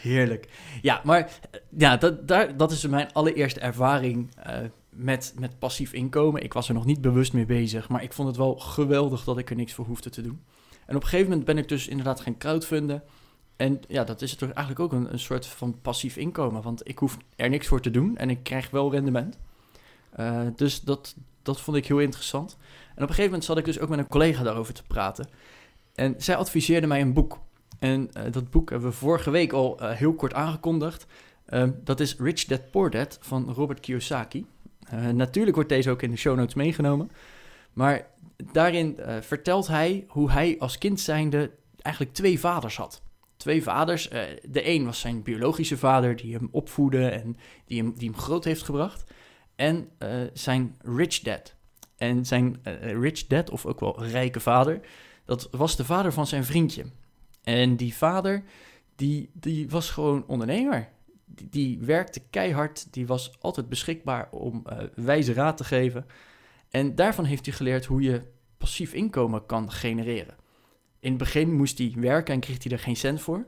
Heerlijk. 0.00 0.48
Ja, 0.82 1.00
maar 1.04 1.20
eh, 1.50 1.60
ja, 1.76 1.96
dat, 1.96 2.28
dat 2.58 2.72
is 2.72 2.86
mijn 2.86 3.12
allereerste 3.12 3.60
ervaring 3.60 4.34
eh, 4.36 4.58
met, 4.90 5.34
met 5.38 5.58
passief 5.58 5.92
inkomen. 5.92 6.42
Ik 6.42 6.52
was 6.52 6.68
er 6.68 6.74
nog 6.74 6.84
niet 6.84 7.00
bewust 7.00 7.32
mee 7.32 7.46
bezig, 7.46 7.88
maar 7.88 8.02
ik 8.02 8.12
vond 8.12 8.28
het 8.28 8.36
wel 8.36 8.56
geweldig 8.56 9.24
dat 9.24 9.38
ik 9.38 9.50
er 9.50 9.56
niks 9.56 9.72
voor 9.72 9.84
hoefde 9.84 10.10
te 10.10 10.22
doen. 10.22 10.40
En 10.86 10.96
op 10.96 11.02
een 11.02 11.08
gegeven 11.08 11.28
moment 11.28 11.46
ben 11.46 11.58
ik 11.58 11.68
dus 11.68 11.88
inderdaad 11.88 12.20
gaan 12.20 12.38
crowdfunden. 12.38 13.02
En 13.56 13.80
ja, 13.88 14.04
dat 14.04 14.22
is 14.22 14.34
toch 14.34 14.50
eigenlijk 14.50 14.80
ook 14.80 15.00
een, 15.00 15.12
een 15.12 15.18
soort 15.18 15.46
van 15.46 15.80
passief 15.82 16.16
inkomen. 16.16 16.62
Want 16.62 16.88
ik 16.88 16.98
hoef 16.98 17.16
er 17.36 17.48
niks 17.48 17.66
voor 17.66 17.80
te 17.80 17.90
doen 17.90 18.16
en 18.16 18.30
ik 18.30 18.42
krijg 18.42 18.70
wel 18.70 18.90
rendement. 18.90 19.38
Eh, 20.10 20.46
dus 20.56 20.80
dat, 20.80 21.16
dat 21.42 21.60
vond 21.60 21.76
ik 21.76 21.86
heel 21.86 21.98
interessant. 21.98 22.56
En 22.60 22.94
op 22.94 23.00
een 23.00 23.06
gegeven 23.08 23.24
moment 23.24 23.44
zat 23.44 23.58
ik 23.58 23.64
dus 23.64 23.78
ook 23.78 23.88
met 23.88 23.98
een 23.98 24.08
collega 24.08 24.42
daarover 24.42 24.74
te 24.74 24.82
praten. 24.82 25.28
En 25.94 26.14
zij 26.18 26.36
adviseerde 26.36 26.86
mij 26.86 27.00
een 27.00 27.12
boek. 27.12 27.38
En 27.78 28.10
eh, 28.12 28.32
dat 28.32 28.50
boek 28.50 28.70
hebben 28.70 28.88
we 28.88 28.96
vorige 28.96 29.30
week 29.30 29.52
al 29.52 29.80
eh, 29.80 29.90
heel 29.90 30.14
kort 30.14 30.34
aangekondigd. 30.34 31.06
Ehm, 31.46 31.70
dat 31.84 32.00
is 32.00 32.16
Rich 32.18 32.44
Dad 32.44 32.70
Poor 32.70 32.90
Dad 32.90 33.18
van 33.20 33.52
Robert 33.52 33.80
Kiyosaki. 33.80 34.46
Eh, 34.84 35.08
natuurlijk 35.08 35.54
wordt 35.54 35.70
deze 35.70 35.90
ook 35.90 36.02
in 36.02 36.10
de 36.10 36.16
show 36.16 36.36
notes 36.36 36.54
meegenomen. 36.54 37.10
Maar 37.72 38.06
daarin 38.52 38.98
vertelt 39.20 39.66
hij 39.66 40.04
hoe 40.08 40.30
hij 40.30 40.56
als 40.58 40.78
kind 40.78 41.00
zijnde 41.00 41.50
eigenlijk 41.82 42.14
twee 42.14 42.40
vaders 42.40 42.76
had. 42.76 43.02
Twee 43.36 43.62
vaders. 43.62 44.08
de 44.42 44.68
een 44.68 44.84
was 44.84 45.00
zijn 45.00 45.22
biologische 45.22 45.76
vader 45.76 46.16
die 46.16 46.34
hem 46.34 46.48
opvoedde 46.50 47.08
en 47.08 47.36
die 47.64 47.82
hem, 47.82 47.94
die 47.96 48.10
hem 48.10 48.18
groot 48.18 48.44
heeft 48.44 48.62
gebracht. 48.62 49.04
En 49.56 49.88
zijn 50.32 50.76
rich 50.82 51.20
dad. 51.20 51.54
En 51.96 52.26
zijn 52.26 52.60
rich 52.80 53.26
dad, 53.26 53.50
of 53.50 53.66
ook 53.66 53.80
wel 53.80 54.04
rijke 54.04 54.40
vader, 54.40 54.80
dat 55.24 55.48
was 55.50 55.76
de 55.76 55.84
vader 55.84 56.12
van 56.12 56.26
zijn 56.26 56.44
vriendje. 56.44 56.84
En 57.42 57.76
die 57.76 57.94
vader, 57.94 58.44
die, 58.96 59.30
die 59.32 59.68
was 59.68 59.90
gewoon 59.90 60.26
ondernemer. 60.26 60.88
Die, 61.24 61.48
die 61.48 61.78
werkte 61.78 62.20
keihard, 62.30 62.92
die 62.92 63.06
was 63.06 63.32
altijd 63.40 63.68
beschikbaar 63.68 64.28
om 64.30 64.62
eh, 64.66 64.78
wijze 64.94 65.32
raad 65.32 65.56
te 65.56 65.64
geven. 65.64 66.06
En 66.70 66.94
daarvan 66.94 67.24
heeft 67.24 67.46
hij 67.46 67.54
geleerd 67.54 67.84
hoe 67.84 68.02
je 68.02 68.22
passief 68.58 68.92
inkomen 68.92 69.46
kan 69.46 69.72
genereren. 69.72 70.36
In 71.00 71.08
het 71.08 71.18
begin 71.18 71.54
moest 71.54 71.78
hij 71.78 71.94
werken 71.96 72.34
en 72.34 72.40
kreeg 72.40 72.62
hij 72.62 72.72
er 72.72 72.78
geen 72.78 72.96
cent 72.96 73.20
voor. 73.20 73.46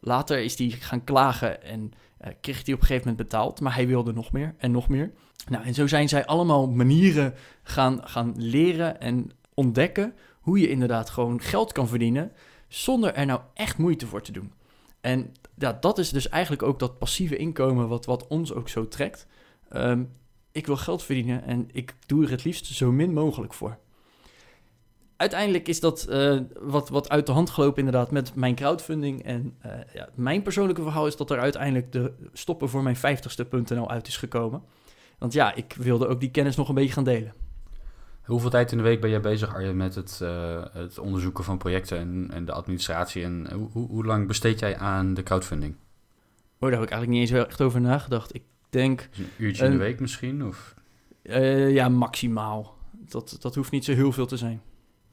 Later 0.00 0.38
is 0.38 0.58
hij 0.58 0.68
gaan 0.68 1.04
klagen 1.04 1.62
en 1.62 1.92
eh, 2.18 2.32
kreeg 2.40 2.64
hij 2.64 2.74
op 2.74 2.80
een 2.80 2.86
gegeven 2.86 3.08
moment 3.08 3.28
betaald. 3.28 3.60
Maar 3.60 3.74
hij 3.74 3.86
wilde 3.86 4.12
nog 4.12 4.32
meer 4.32 4.54
en 4.58 4.70
nog 4.70 4.88
meer. 4.88 5.12
Nou, 5.48 5.64
en 5.64 5.74
zo 5.74 5.86
zijn 5.86 6.08
zij 6.08 6.26
allemaal 6.26 6.68
manieren 6.68 7.34
gaan, 7.62 8.00
gaan 8.04 8.34
leren 8.36 9.00
en 9.00 9.30
ontdekken 9.54 10.14
hoe 10.40 10.58
je 10.58 10.68
inderdaad 10.68 11.10
gewoon 11.10 11.40
geld 11.40 11.72
kan 11.72 11.88
verdienen 11.88 12.32
zonder 12.74 13.14
er 13.14 13.26
nou 13.26 13.40
echt 13.54 13.78
moeite 13.78 14.06
voor 14.06 14.22
te 14.22 14.32
doen. 14.32 14.52
En 15.00 15.32
ja, 15.58 15.72
dat 15.80 15.98
is 15.98 16.10
dus 16.10 16.28
eigenlijk 16.28 16.62
ook 16.62 16.78
dat 16.78 16.98
passieve 16.98 17.36
inkomen 17.36 17.88
wat, 17.88 18.04
wat 18.04 18.26
ons 18.26 18.52
ook 18.52 18.68
zo 18.68 18.88
trekt. 18.88 19.26
Ehm, 19.68 20.04
ik 20.52 20.66
wil 20.66 20.76
geld 20.76 21.02
verdienen 21.02 21.44
en 21.44 21.68
ik 21.72 21.94
doe 22.06 22.24
er 22.24 22.30
het 22.30 22.44
liefst 22.44 22.66
zo 22.66 22.92
min 22.92 23.12
mogelijk 23.12 23.54
voor. 23.54 23.78
Uiteindelijk 25.16 25.68
is 25.68 25.80
dat 25.80 26.02
eh, 26.04 26.38
wat, 26.60 26.88
wat 26.88 27.08
uit 27.08 27.26
de 27.26 27.32
hand 27.32 27.50
gelopen 27.50 27.78
inderdaad 27.78 28.10
met 28.10 28.34
mijn 28.34 28.54
crowdfunding. 28.54 29.22
En 29.22 29.56
eh, 29.60 29.72
ja, 29.94 30.08
mijn 30.14 30.42
persoonlijke 30.42 30.82
verhaal 30.82 31.06
is 31.06 31.16
dat 31.16 31.30
er 31.30 31.38
uiteindelijk 31.38 31.92
de 31.92 32.12
stoppen 32.32 32.68
voor 32.68 32.82
mijn 32.82 32.96
50ste.nl 32.96 33.90
uit 33.90 34.06
is 34.06 34.16
gekomen. 34.16 34.62
Want 35.18 35.32
ja, 35.32 35.54
ik 35.54 35.74
wilde 35.78 36.06
ook 36.06 36.20
die 36.20 36.30
kennis 36.30 36.56
nog 36.56 36.68
een 36.68 36.74
beetje 36.74 36.92
gaan 36.92 37.04
delen. 37.04 37.41
Hoeveel 38.22 38.50
tijd 38.50 38.72
in 38.72 38.78
de 38.78 38.84
week 38.84 39.00
ben 39.00 39.10
jij 39.10 39.20
bezig, 39.20 39.54
Arjen, 39.54 39.76
met 39.76 39.94
het, 39.94 40.20
eh, 40.22 40.62
het 40.72 40.98
onderzoeken 40.98 41.44
van 41.44 41.58
projecten 41.58 41.98
en, 41.98 42.28
en 42.32 42.44
de 42.44 42.52
administratie? 42.52 43.24
En 43.24 43.52
hoe, 43.52 43.68
hoe, 43.72 43.88
hoe 43.88 44.04
lang 44.04 44.26
besteed 44.26 44.60
jij 44.60 44.76
aan 44.76 45.14
de 45.14 45.22
crowdfunding? 45.22 45.74
Oh, 45.74 46.68
daar 46.68 46.78
heb 46.78 46.82
ik 46.82 46.90
eigenlijk 46.90 47.10
niet 47.10 47.30
eens 47.30 47.46
echt 47.46 47.60
over 47.60 47.80
nagedacht. 47.80 48.34
Ik 48.34 48.42
denk, 48.70 49.08
Dus 49.10 49.18
een 49.18 49.30
uurtje 49.38 49.64
in 49.64 49.70
de 49.70 49.76
week 49.76 50.00
misschien? 50.00 50.46
Of 50.46 50.74
eh, 51.22 51.72
ja, 51.72 51.88
maximaal. 51.88 52.76
Dat, 52.90 53.36
dat 53.40 53.54
hoeft 53.54 53.70
niet 53.70 53.84
zo 53.84 53.92
heel 53.92 54.12
veel 54.12 54.26
te 54.26 54.36
zijn. 54.36 54.62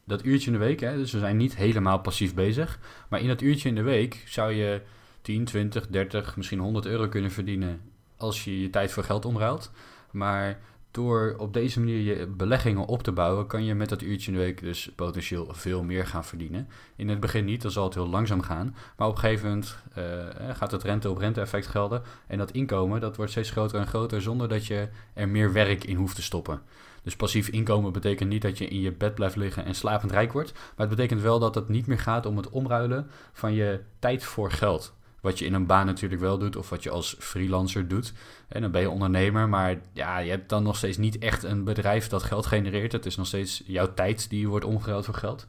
dat 0.05 0.25
uurtje 0.25 0.51
in 0.51 0.57
de 0.57 0.65
week, 0.65 0.79
hè? 0.79 0.95
dus 0.95 1.11
we 1.11 1.19
zijn 1.19 1.37
niet 1.37 1.55
helemaal 1.55 1.99
passief 1.99 2.33
bezig. 2.33 2.79
Maar 3.09 3.21
in 3.21 3.27
dat 3.27 3.41
uurtje 3.41 3.69
in 3.69 3.75
de 3.75 3.81
week 3.81 4.23
zou 4.25 4.51
je 4.51 4.81
10, 5.21 5.45
20, 5.45 5.87
30, 5.87 6.37
misschien 6.37 6.59
100 6.59 6.85
euro 6.85 7.07
kunnen 7.07 7.31
verdienen 7.31 7.81
als 8.17 8.43
je 8.43 8.61
je 8.61 8.69
tijd 8.69 8.91
voor 8.91 9.03
geld 9.03 9.25
omruilt. 9.25 9.71
Maar 10.11 10.59
door 10.91 11.35
op 11.37 11.53
deze 11.53 11.79
manier 11.79 12.17
je 12.17 12.27
beleggingen 12.27 12.85
op 12.85 13.03
te 13.03 13.11
bouwen, 13.11 13.47
kan 13.47 13.63
je 13.63 13.75
met 13.75 13.89
dat 13.89 14.01
uurtje 14.01 14.31
in 14.31 14.37
de 14.37 14.43
week 14.43 14.61
dus 14.61 14.91
potentieel 14.95 15.47
veel 15.51 15.83
meer 15.83 16.07
gaan 16.07 16.25
verdienen. 16.25 16.67
In 16.95 17.09
het 17.09 17.19
begin 17.19 17.45
niet, 17.45 17.61
dan 17.61 17.71
zal 17.71 17.83
het 17.83 17.93
heel 17.93 18.09
langzaam 18.09 18.41
gaan. 18.41 18.75
Maar 18.97 19.07
op 19.07 19.13
een 19.13 19.19
gegeven 19.19 19.47
moment 19.47 19.77
eh, 19.93 20.55
gaat 20.55 20.71
het 20.71 20.83
rente 20.83 21.09
op 21.09 21.17
rente 21.17 21.41
effect 21.41 21.67
gelden. 21.67 22.01
En 22.27 22.37
dat 22.37 22.51
inkomen, 22.51 23.01
dat 23.01 23.15
wordt 23.15 23.31
steeds 23.31 23.51
groter 23.51 23.79
en 23.79 23.87
groter 23.87 24.21
zonder 24.21 24.47
dat 24.47 24.65
je 24.65 24.87
er 25.13 25.29
meer 25.29 25.53
werk 25.53 25.83
in 25.83 25.95
hoeft 25.95 26.15
te 26.15 26.21
stoppen. 26.21 26.61
Dus 27.03 27.15
passief 27.15 27.47
inkomen 27.47 27.91
betekent 27.91 28.29
niet 28.29 28.41
dat 28.41 28.57
je 28.57 28.67
in 28.67 28.81
je 28.81 28.91
bed 28.91 29.15
blijft 29.15 29.35
liggen 29.35 29.65
en 29.65 29.75
slapend 29.75 30.11
rijk 30.11 30.33
wordt. 30.33 30.51
Maar 30.53 30.87
het 30.87 30.95
betekent 30.95 31.21
wel 31.21 31.39
dat 31.39 31.55
het 31.55 31.69
niet 31.69 31.87
meer 31.87 31.99
gaat 31.99 32.25
om 32.25 32.37
het 32.37 32.49
omruilen 32.49 33.07
van 33.31 33.53
je 33.53 33.79
tijd 33.99 34.23
voor 34.23 34.51
geld. 34.51 34.93
Wat 35.21 35.39
je 35.39 35.45
in 35.45 35.53
een 35.53 35.65
baan 35.65 35.85
natuurlijk 35.85 36.21
wel 36.21 36.37
doet, 36.37 36.55
of 36.55 36.69
wat 36.69 36.83
je 36.83 36.89
als 36.89 37.15
freelancer 37.19 37.87
doet. 37.87 38.13
En 38.47 38.61
dan 38.61 38.71
ben 38.71 38.81
je 38.81 38.89
ondernemer, 38.89 39.49
maar 39.49 39.75
ja, 39.93 40.17
je 40.17 40.29
hebt 40.29 40.49
dan 40.49 40.63
nog 40.63 40.77
steeds 40.77 40.97
niet 40.97 41.17
echt 41.17 41.43
een 41.43 41.63
bedrijf 41.63 42.07
dat 42.07 42.23
geld 42.23 42.45
genereert. 42.45 42.91
Het 42.91 43.05
is 43.05 43.15
nog 43.15 43.27
steeds 43.27 43.63
jouw 43.65 43.93
tijd 43.93 44.29
die 44.29 44.47
wordt 44.47 44.65
omgeruild 44.65 45.05
voor 45.05 45.13
geld. 45.13 45.47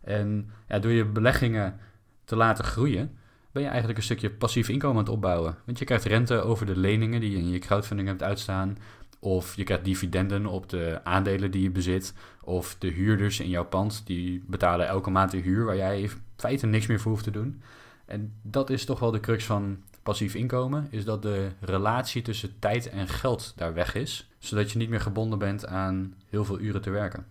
En 0.00 0.50
ja, 0.68 0.78
door 0.78 0.92
je 0.92 1.04
beleggingen 1.04 1.78
te 2.24 2.36
laten 2.36 2.64
groeien, 2.64 3.18
ben 3.52 3.62
je 3.62 3.68
eigenlijk 3.68 3.98
een 3.98 4.04
stukje 4.04 4.30
passief 4.30 4.68
inkomen 4.68 4.96
aan 4.96 5.04
het 5.04 5.12
opbouwen. 5.12 5.56
Want 5.64 5.78
je 5.78 5.84
krijgt 5.84 6.04
rente 6.04 6.40
over 6.40 6.66
de 6.66 6.76
leningen 6.76 7.20
die 7.20 7.30
je 7.30 7.36
in 7.36 7.50
je 7.50 7.58
crowdfunding 7.58 8.08
hebt 8.08 8.22
uitstaan. 8.22 8.76
Of 9.18 9.56
je 9.56 9.64
krijgt 9.64 9.84
dividenden 9.84 10.46
op 10.46 10.68
de 10.68 11.00
aandelen 11.04 11.50
die 11.50 11.62
je 11.62 11.70
bezit. 11.70 12.14
Of 12.40 12.76
de 12.78 12.88
huurders 12.88 13.40
in 13.40 13.48
jouw 13.48 13.64
pand, 13.64 14.02
die 14.06 14.44
betalen 14.46 14.86
elke 14.86 15.10
maand 15.10 15.30
de 15.30 15.36
huur 15.36 15.64
waar 15.64 15.76
jij 15.76 16.00
in 16.00 16.10
feite 16.36 16.66
niks 16.66 16.86
meer 16.86 17.00
voor 17.00 17.10
hoeft 17.10 17.24
te 17.24 17.30
doen. 17.30 17.62
En 18.10 18.34
dat 18.42 18.70
is 18.70 18.84
toch 18.84 18.98
wel 18.98 19.10
de 19.10 19.20
crux 19.20 19.44
van 19.44 19.78
passief 20.02 20.34
inkomen, 20.34 20.86
is 20.90 21.04
dat 21.04 21.22
de 21.22 21.50
relatie 21.60 22.22
tussen 22.22 22.58
tijd 22.58 22.88
en 22.88 23.08
geld 23.08 23.52
daar 23.56 23.74
weg 23.74 23.94
is. 23.94 24.30
Zodat 24.38 24.70
je 24.70 24.78
niet 24.78 24.88
meer 24.88 25.00
gebonden 25.00 25.38
bent 25.38 25.66
aan 25.66 26.14
heel 26.28 26.44
veel 26.44 26.60
uren 26.60 26.82
te 26.82 26.90
werken. 26.90 27.26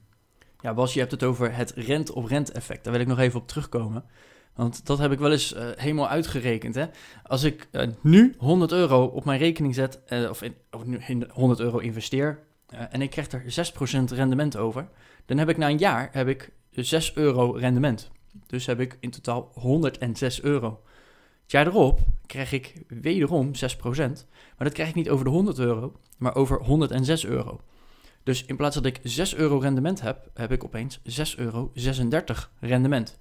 Ja, 0.61 0.73
Bas, 0.73 0.93
je 0.93 0.99
hebt 0.99 1.11
het 1.11 1.23
over 1.23 1.55
het 1.55 1.71
rent-op-rent 1.71 2.51
effect. 2.51 2.83
Daar 2.83 2.93
wil 2.93 3.01
ik 3.01 3.07
nog 3.07 3.19
even 3.19 3.39
op 3.39 3.47
terugkomen. 3.47 4.03
Want 4.55 4.85
dat 4.85 4.97
heb 4.97 5.11
ik 5.11 5.19
wel 5.19 5.31
eens 5.31 5.55
uh, 5.55 5.67
helemaal 5.75 6.07
uitgerekend. 6.07 6.75
Hè? 6.75 6.85
Als 7.23 7.43
ik 7.43 7.67
uh, 7.71 7.87
nu 8.01 8.35
100 8.37 8.71
euro 8.71 9.05
op 9.05 9.25
mijn 9.25 9.39
rekening 9.39 9.75
zet, 9.75 10.01
uh, 10.09 10.29
of, 10.29 10.41
of 10.71 10.85
nu 10.85 10.99
100 11.29 11.59
euro 11.59 11.77
investeer, 11.77 12.39
en 12.67 13.01
ik 13.01 13.09
krijg 13.09 13.31
er 13.31 13.71
6% 14.09 14.13
rendement 14.13 14.57
over, 14.57 14.87
dan 15.25 15.37
heb 15.37 15.49
ik 15.49 15.57
na 15.57 15.69
een 15.69 15.77
jaar 15.77 16.09
heb 16.11 16.27
ik 16.27 16.51
6 16.71 17.15
euro 17.15 17.51
rendement. 17.51 18.11
Dus 18.47 18.65
heb 18.65 18.79
ik 18.79 18.97
in 18.99 19.09
totaal 19.09 19.51
106 19.53 20.41
euro. 20.41 20.81
Het 21.41 21.51
jaar 21.51 21.67
erop 21.67 21.99
krijg 22.25 22.51
ik 22.51 22.83
wederom 22.87 23.51
6%, 23.55 23.55
maar 23.83 24.55
dat 24.57 24.73
krijg 24.73 24.89
ik 24.89 24.95
niet 24.95 25.09
over 25.09 25.25
de 25.25 25.31
100 25.31 25.59
euro, 25.59 25.99
maar 26.17 26.35
over 26.35 26.63
106 26.63 27.25
euro. 27.25 27.61
Dus 28.23 28.45
in 28.45 28.55
plaats 28.55 28.75
dat 28.75 28.85
ik 28.85 28.99
6 29.03 29.35
euro 29.35 29.57
rendement 29.57 30.01
heb, 30.01 30.29
heb 30.33 30.51
ik 30.51 30.63
opeens 30.63 30.99
6,36 30.99 31.03
euro 31.37 31.71
rendement. 32.59 33.17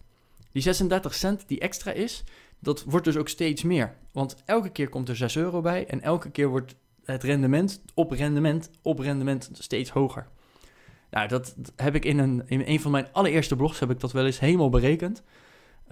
Die 0.52 0.62
36 0.62 1.14
cent 1.14 1.48
die 1.48 1.60
extra 1.60 1.92
is, 1.92 2.24
dat 2.58 2.84
wordt 2.84 3.04
dus 3.04 3.16
ook 3.16 3.28
steeds 3.28 3.62
meer. 3.62 3.96
Want 4.12 4.42
elke 4.44 4.70
keer 4.70 4.88
komt 4.88 5.08
er 5.08 5.16
6 5.16 5.36
euro 5.36 5.60
bij 5.60 5.86
en 5.86 6.00
elke 6.00 6.30
keer 6.30 6.48
wordt 6.48 6.74
het 7.04 7.22
rendement 7.22 7.80
op 7.94 8.10
rendement 8.10 8.70
op 8.82 8.98
rendement 8.98 9.50
steeds 9.52 9.90
hoger. 9.90 10.26
Nou, 11.10 11.28
dat 11.28 11.56
heb 11.76 11.94
ik 11.94 12.04
in 12.04 12.18
een, 12.18 12.42
in 12.46 12.62
een 12.66 12.80
van 12.80 12.90
mijn 12.90 13.08
allereerste 13.12 13.56
blogs 13.56 13.78
heb 13.78 13.90
ik 13.90 14.00
dat 14.00 14.12
wel 14.12 14.26
eens 14.26 14.40
helemaal 14.40 14.68
berekend. 14.68 15.22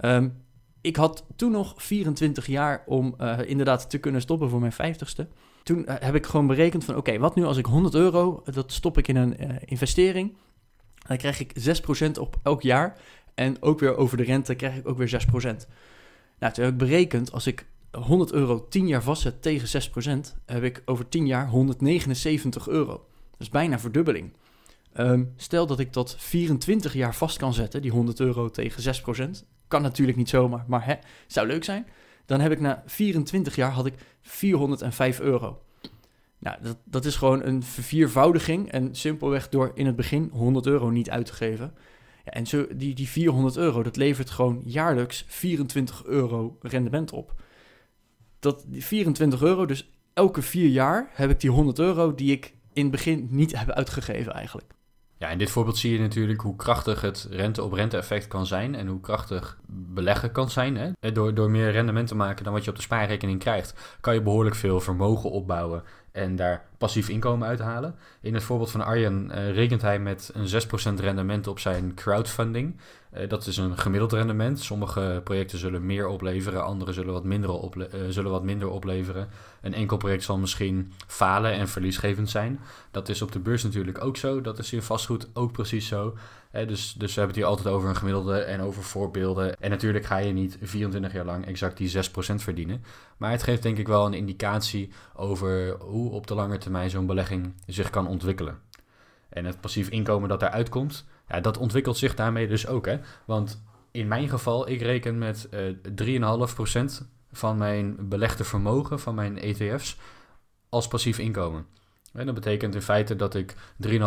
Um, 0.01 0.45
ik 0.81 0.95
had 0.95 1.25
toen 1.35 1.51
nog 1.51 1.73
24 1.77 2.45
jaar 2.45 2.83
om 2.85 3.15
uh, 3.21 3.39
inderdaad 3.45 3.89
te 3.89 3.97
kunnen 3.97 4.21
stoppen 4.21 4.49
voor 4.49 4.59
mijn 4.59 4.73
50ste. 4.73 5.27
Toen 5.63 5.79
uh, 5.79 5.95
heb 5.99 6.15
ik 6.15 6.25
gewoon 6.25 6.47
berekend 6.47 6.83
van 6.85 6.95
oké, 6.95 7.17
wat 7.17 7.35
nu 7.35 7.43
als 7.43 7.57
ik 7.57 7.65
100 7.65 7.95
euro, 7.95 8.43
dat 8.45 8.71
stop 8.71 8.97
ik 8.97 9.07
in 9.07 9.15
een 9.15 9.43
uh, 9.43 9.55
investering. 9.65 10.37
Dan 11.07 11.17
krijg 11.17 11.39
ik 11.39 11.53
6% 12.07 12.11
op 12.19 12.39
elk 12.43 12.61
jaar. 12.61 12.97
En 13.35 13.61
ook 13.61 13.79
weer 13.79 13.95
over 13.95 14.17
de 14.17 14.23
rente 14.23 14.55
krijg 14.55 14.75
ik 14.75 14.87
ook 14.87 14.97
weer 14.97 15.25
6%. 15.27 15.33
Nou, 16.39 16.53
toen 16.53 16.63
heb 16.63 16.73
ik 16.73 16.77
berekend, 16.77 17.31
als 17.31 17.47
ik 17.47 17.65
100 17.91 18.31
euro 18.31 18.67
10 18.69 18.87
jaar 18.87 19.03
vastzet 19.03 19.41
tegen 19.41 19.91
6%, 20.37 20.43
heb 20.45 20.63
ik 20.63 20.81
over 20.85 21.09
10 21.09 21.27
jaar 21.27 21.47
179 21.47 22.67
euro. 22.67 22.91
Dat 23.31 23.39
is 23.39 23.49
bijna 23.49 23.79
verdubbeling. 23.79 24.33
Um, 24.99 25.33
stel 25.35 25.67
dat 25.67 25.79
ik 25.79 25.93
dat 25.93 26.15
24 26.17 26.93
jaar 26.93 27.15
vast 27.15 27.37
kan 27.37 27.53
zetten, 27.53 27.81
die 27.81 27.91
100 27.91 28.19
euro 28.19 28.49
tegen 28.49 28.95
6%. 29.37 29.45
Kan 29.67 29.81
natuurlijk 29.81 30.17
niet 30.17 30.29
zomaar, 30.29 30.63
maar 30.67 30.85
hè, 30.85 30.95
zou 31.27 31.47
leuk 31.47 31.63
zijn. 31.63 31.87
Dan 32.25 32.39
heb 32.39 32.51
ik 32.51 32.59
na 32.59 32.83
24 32.85 33.55
jaar 33.55 33.71
had 33.71 33.85
ik 33.85 33.93
405 34.21 35.19
euro. 35.19 35.61
Nou, 36.39 36.57
dat, 36.61 36.77
dat 36.83 37.05
is 37.05 37.15
gewoon 37.15 37.43
een 37.43 37.63
verviervoudiging. 37.63 38.71
En 38.71 38.95
simpelweg 38.95 39.49
door 39.49 39.71
in 39.73 39.85
het 39.85 39.95
begin 39.95 40.29
100 40.33 40.65
euro 40.65 40.89
niet 40.89 41.09
uit 41.09 41.25
te 41.25 41.33
geven. 41.33 41.73
Ja, 42.25 42.31
en 42.31 42.47
zo, 42.47 42.67
die, 42.75 42.95
die 42.95 43.07
400 43.07 43.57
euro, 43.57 43.83
dat 43.83 43.95
levert 43.95 44.29
gewoon 44.29 44.61
jaarlijks 44.65 45.25
24 45.27 46.05
euro 46.05 46.57
rendement 46.61 47.11
op. 47.11 47.41
Dat, 48.39 48.63
die 48.67 48.85
24 48.85 49.41
euro, 49.41 49.65
dus 49.65 49.91
elke 50.13 50.41
vier 50.41 50.69
jaar 50.69 51.09
heb 51.13 51.29
ik 51.29 51.39
die 51.39 51.49
100 51.49 51.79
euro 51.79 52.15
die 52.15 52.31
ik 52.31 52.53
in 52.73 52.81
het 52.81 52.91
begin 52.91 53.27
niet 53.29 53.59
heb 53.59 53.69
uitgegeven 53.69 54.33
eigenlijk. 54.33 54.75
Ja, 55.19 55.29
in 55.29 55.37
dit 55.37 55.49
voorbeeld 55.49 55.77
zie 55.77 55.93
je 55.93 55.99
natuurlijk 55.99 56.41
hoe 56.41 56.55
krachtig 56.55 57.01
het 57.01 57.27
rente-op-rente 57.29 57.97
effect 57.97 58.27
kan 58.27 58.45
zijn 58.45 58.75
en 58.75 58.87
hoe 58.87 58.99
krachtig 58.99 59.57
beleggen 59.67 60.31
kan 60.31 60.49
zijn. 60.49 60.77
Hè? 60.77 61.11
Door, 61.11 61.33
door 61.33 61.49
meer 61.49 61.71
rendement 61.71 62.07
te 62.07 62.15
maken 62.15 62.43
dan 62.43 62.53
wat 62.53 62.63
je 62.63 62.69
op 62.69 62.75
de 62.75 62.81
spaarrekening 62.81 63.39
krijgt, 63.39 63.97
kan 64.01 64.13
je 64.13 64.21
behoorlijk 64.21 64.55
veel 64.55 64.79
vermogen 64.79 65.31
opbouwen 65.31 65.83
en 66.17 66.35
daar 66.35 66.65
passief 66.77 67.09
inkomen 67.09 67.47
uithalen. 67.47 67.95
In 68.21 68.33
het 68.33 68.43
voorbeeld 68.43 68.71
van 68.71 68.85
Arjen 68.85 69.31
uh, 69.31 69.51
rekent 69.51 69.81
hij 69.81 69.99
met 69.99 70.31
een 70.33 70.97
6% 70.97 70.99
rendement 70.99 71.47
op 71.47 71.59
zijn 71.59 71.93
crowdfunding. 71.93 72.75
Uh, 73.13 73.29
dat 73.29 73.47
is 73.47 73.57
een 73.57 73.77
gemiddeld 73.77 74.13
rendement. 74.13 74.59
Sommige 74.59 75.21
projecten 75.23 75.57
zullen 75.57 75.85
meer 75.85 76.07
opleveren, 76.07 76.63
andere 76.63 76.93
zullen 76.93 77.13
wat, 77.13 77.23
minder 77.23 77.49
ople 77.49 77.89
uh, 77.93 78.01
zullen 78.09 78.31
wat 78.31 78.43
minder 78.43 78.69
opleveren. 78.69 79.27
Een 79.61 79.73
enkel 79.73 79.97
project 79.97 80.23
zal 80.23 80.37
misschien 80.37 80.93
falen 81.07 81.51
en 81.51 81.67
verliesgevend 81.67 82.29
zijn. 82.29 82.59
Dat 82.91 83.09
is 83.09 83.21
op 83.21 83.31
de 83.31 83.39
beurs 83.39 83.63
natuurlijk 83.63 84.03
ook 84.03 84.17
zo. 84.17 84.41
Dat 84.41 84.59
is 84.59 84.73
in 84.73 84.81
vastgoed 84.81 85.27
ook 85.33 85.51
precies 85.51 85.87
zo. 85.87 86.13
Dus, 86.65 86.93
dus 86.93 87.13
we 87.13 87.19
hebben 87.19 87.27
het 87.27 87.35
hier 87.35 87.45
altijd 87.45 87.67
over 87.67 87.89
een 87.89 87.95
gemiddelde 87.95 88.39
en 88.39 88.61
over 88.61 88.83
voorbeelden. 88.83 89.59
En 89.59 89.69
natuurlijk 89.69 90.05
ga 90.05 90.17
je 90.17 90.33
niet 90.33 90.57
24 90.61 91.13
jaar 91.13 91.25
lang 91.25 91.45
exact 91.45 91.77
die 91.77 91.91
6% 91.95 91.99
verdienen. 92.35 92.83
Maar 93.17 93.31
het 93.31 93.43
geeft 93.43 93.63
denk 93.63 93.77
ik 93.77 93.87
wel 93.87 94.05
een 94.05 94.13
indicatie 94.13 94.91
over 95.15 95.75
hoe 95.79 96.11
op 96.11 96.27
de 96.27 96.35
lange 96.35 96.57
termijn 96.57 96.89
zo'n 96.89 97.05
belegging 97.05 97.53
zich 97.65 97.89
kan 97.89 98.07
ontwikkelen. 98.07 98.59
En 99.29 99.45
het 99.45 99.61
passief 99.61 99.89
inkomen 99.89 100.29
dat 100.29 100.39
daaruit 100.39 100.69
komt, 100.69 101.05
ja, 101.27 101.39
dat 101.39 101.57
ontwikkelt 101.57 101.97
zich 101.97 102.15
daarmee 102.15 102.47
dus 102.47 102.67
ook. 102.67 102.85
Hè? 102.85 102.99
Want 103.25 103.63
in 103.91 104.07
mijn 104.07 104.29
geval, 104.29 104.69
ik 104.69 104.81
reken 104.81 105.17
met 105.17 105.49
uh, 105.53 106.21
3,5% 107.01 107.07
van 107.31 107.57
mijn 107.57 108.09
belegde 108.09 108.43
vermogen, 108.43 108.99
van 108.99 109.15
mijn 109.15 109.39
ETF's, 109.39 109.97
als 110.69 110.87
passief 110.87 111.19
inkomen. 111.19 111.65
En 112.17 112.25
dat 112.25 112.35
betekent 112.35 112.75
in 112.75 112.81
feite 112.81 113.15
dat 113.15 113.35
ik 113.35 113.55
3,5% 113.87 113.99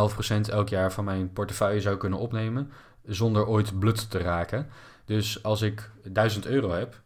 elk 0.46 0.68
jaar 0.68 0.92
van 0.92 1.04
mijn 1.04 1.32
portefeuille 1.32 1.80
zou 1.80 1.96
kunnen 1.96 2.18
opnemen, 2.18 2.70
zonder 3.04 3.46
ooit 3.46 3.78
blut 3.78 4.10
te 4.10 4.18
raken. 4.18 4.68
Dus 5.04 5.42
als 5.42 5.62
ik 5.62 5.90
1000 6.02 6.46
euro 6.46 6.70
heb 6.70 7.00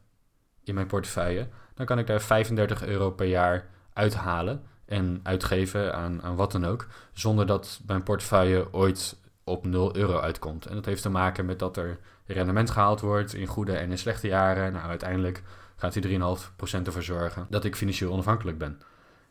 in 0.62 0.75
mijn 0.75 0.87
portefeuille, 0.87 1.49
dan 1.75 1.87
kan 1.87 1.99
ik 1.99 2.06
daar 2.06 2.20
35 2.20 2.87
euro 2.87 3.11
per 3.11 3.26
jaar 3.26 3.66
uithalen 3.92 4.62
en 4.84 5.20
uitgeven 5.23 5.94
aan, 5.94 6.23
aan 6.23 6.37
wat 6.37 6.52
dan 6.52 6.66
ook, 6.66 6.87
zonder 7.12 7.46
dat 7.46 7.80
mijn 7.87 8.02
portefeuille 8.02 8.73
ooit 8.73 9.16
op 9.44 9.66
0 9.66 9.96
euro 9.96 10.18
uitkomt. 10.18 10.66
En 10.66 10.75
dat 10.75 10.84
heeft 10.84 11.02
te 11.02 11.11
maken 11.11 11.46
met 11.46 11.58
dat 11.58 11.76
er 11.76 11.99
rendement 12.26 12.70
gehaald 12.70 13.00
wordt 13.00 13.34
in 13.34 13.46
goede 13.46 13.76
en 13.76 13.90
in 13.90 13.99
slechte 13.99 14.26
jaren. 14.26 14.73
Nou, 14.73 14.88
uiteindelijk 14.88 15.42
gaat 15.76 15.92
die 15.92 16.18
3,5% 16.18 16.87
ervoor 16.87 17.02
zorgen 17.02 17.46
dat 17.50 17.64
ik 17.64 17.76
financieel 17.76 18.12
onafhankelijk 18.12 18.58
ben. 18.58 18.80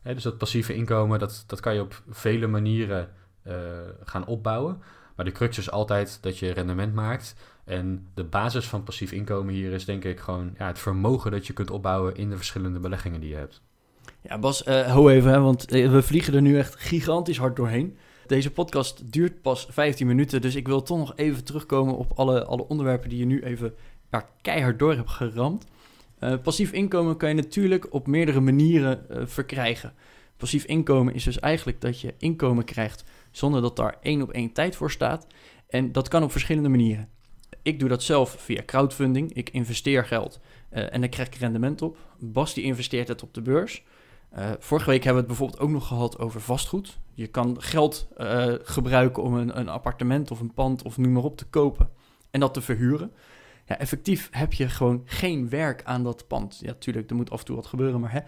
Dus 0.04 0.24
dat 0.24 0.38
passieve 0.38 0.74
inkomen, 0.74 1.20
dat, 1.20 1.44
dat 1.48 1.60
kan 1.60 1.74
je 1.74 1.82
op 1.82 2.02
vele 2.10 2.48
manieren 2.48 3.10
uh, 3.48 3.54
gaan 4.04 4.26
opbouwen. 4.26 4.82
Maar 5.16 5.26
de 5.26 5.32
crux 5.32 5.58
is 5.58 5.72
altijd 5.72 6.18
dat 6.22 6.38
je 6.38 6.52
rendement 6.52 6.94
maakt. 6.94 7.36
En 7.66 8.08
de 8.14 8.24
basis 8.24 8.68
van 8.68 8.84
passief 8.84 9.12
inkomen 9.12 9.54
hier 9.54 9.72
is 9.72 9.86
denk 9.86 10.04
ik 10.04 10.20
gewoon 10.20 10.54
ja, 10.58 10.68
het 10.68 10.80
vermogen 10.80 11.32
dat 11.32 11.48
je 11.48 11.54
kunt 11.54 11.72
opbouwen 11.72 12.16
in 12.16 12.30
de 12.30 12.36
verschillende 12.36 12.80
beleggingen 12.80 13.20
die 13.20 13.30
je 13.30 13.36
hebt. 13.36 13.62
Ja, 14.22 14.40
Bas, 14.40 14.68
uh, 14.68 14.94
ho 14.94 15.10
even, 15.10 15.32
hè, 15.32 15.40
want 15.40 15.72
eh, 15.72 15.92
we 15.92 16.02
vliegen 16.02 16.34
er 16.34 16.42
nu 16.42 16.58
echt 16.58 16.76
gigantisch 16.76 17.38
hard 17.38 17.56
doorheen. 17.56 17.98
Deze 18.26 18.52
podcast 18.52 19.12
duurt 19.12 19.42
pas 19.42 19.68
15 19.70 20.08
minuten, 20.08 20.42
dus 20.42 20.56
ik 20.56 20.68
wil 20.68 20.82
toch 20.82 20.98
nog 20.98 21.14
even 21.16 21.44
terugkomen 21.44 21.98
op 21.98 22.12
alle, 22.16 22.46
alle 22.46 22.68
onderwerpen 22.68 23.10
die 23.10 23.20
je 23.20 23.26
nu 23.26 23.44
even 23.44 23.74
ja, 24.12 24.30
keihard 24.42 24.80
door 24.80 24.96
hebt 24.96 25.10
geramd. 25.10 25.66
Uh, 26.20 26.34
passief 26.44 26.72
inkomen 26.72 27.18
kan 27.18 27.30
je 27.30 27.36
natuurlijk 27.36 27.94
op 27.94 28.08
meerdere 28.08 28.40
manieren 28.40 29.06
uh, 29.12 29.22
verkrijgen. 29.26 29.94
Passief 30.38 30.64
inkomen 30.64 31.14
is 31.14 31.24
dus 31.24 31.40
eigenlijk 31.40 31.82
dat 31.82 32.00
je 32.00 32.14
inkomen 32.18 32.64
krijgt 32.64 33.04
zonder 33.32 33.62
dat 33.62 33.76
daar 33.76 33.98
één 34.02 34.22
op 34.22 34.32
één 34.32 34.52
tijd 34.52 34.76
voor 34.76 34.92
staat. 34.92 35.28
En 35.68 35.92
dat 35.92 36.08
kan 36.08 36.24
op 36.24 36.32
verschillende 36.32 36.70
manieren. 36.70 37.10
Ik 37.62 37.80
doe 37.80 37.90
dat 37.90 38.04
zelf 38.04 38.36
via 38.40 38.64
crowdfunding. 38.66 39.34
Ik 39.34 39.50
investeer 39.50 40.06
geld 40.06 40.40
uh, 40.74 40.94
en 40.94 41.02
dan 41.02 41.10
krijg 41.10 41.28
ik 41.28 41.36
rendement 41.36 41.82
op. 41.82 41.98
Bas 42.20 42.54
die 42.54 42.64
investeert 42.64 43.08
het 43.08 43.24
op 43.24 43.34
de 43.34 43.42
beurs. 43.42 43.84
Vorige 44.60 44.90
week 44.90 45.04
hebben 45.04 45.24
we 45.24 45.30
het 45.30 45.38
bijvoorbeeld 45.38 45.60
ook 45.60 45.70
nog 45.70 45.88
gehad 45.88 46.20
over 46.20 46.42
vastgoed. 46.42 46.98
Je 47.14 47.28
kan 47.28 47.62
geld 47.62 48.08
gebruiken 48.64 49.24
om 49.24 49.34
een, 49.34 49.60
een, 49.60 49.70
appartement 49.70 50.32
of 50.32 50.40
een 50.40 50.54
pand 50.54 50.84
of 50.84 50.98
noem 50.98 51.12
maar 51.12 51.24
op 51.24 51.38
te 51.38 51.46
kopen 51.46 51.90
en 52.32 52.40
dat 52.40 52.54
te 52.54 52.62
verhuren. 52.62 53.12
Ja, 53.66 53.78
effectief 53.78 54.28
heb 54.32 54.54
je 54.54 54.70
gewoon 54.70 55.02
geen 55.06 55.50
werk 55.50 55.84
aan 55.84 56.04
dat 56.04 56.28
pand. 56.28 56.58
Ja, 56.62 56.68
natuurlijk, 56.68 57.10
er 57.10 57.16
moet 57.16 57.32
af 57.32 57.40
en 57.40 57.46
toe 57.46 57.56
wat 57.56 57.68
gebeuren, 57.68 58.00
maar 58.00 58.12
hè, 58.12 58.20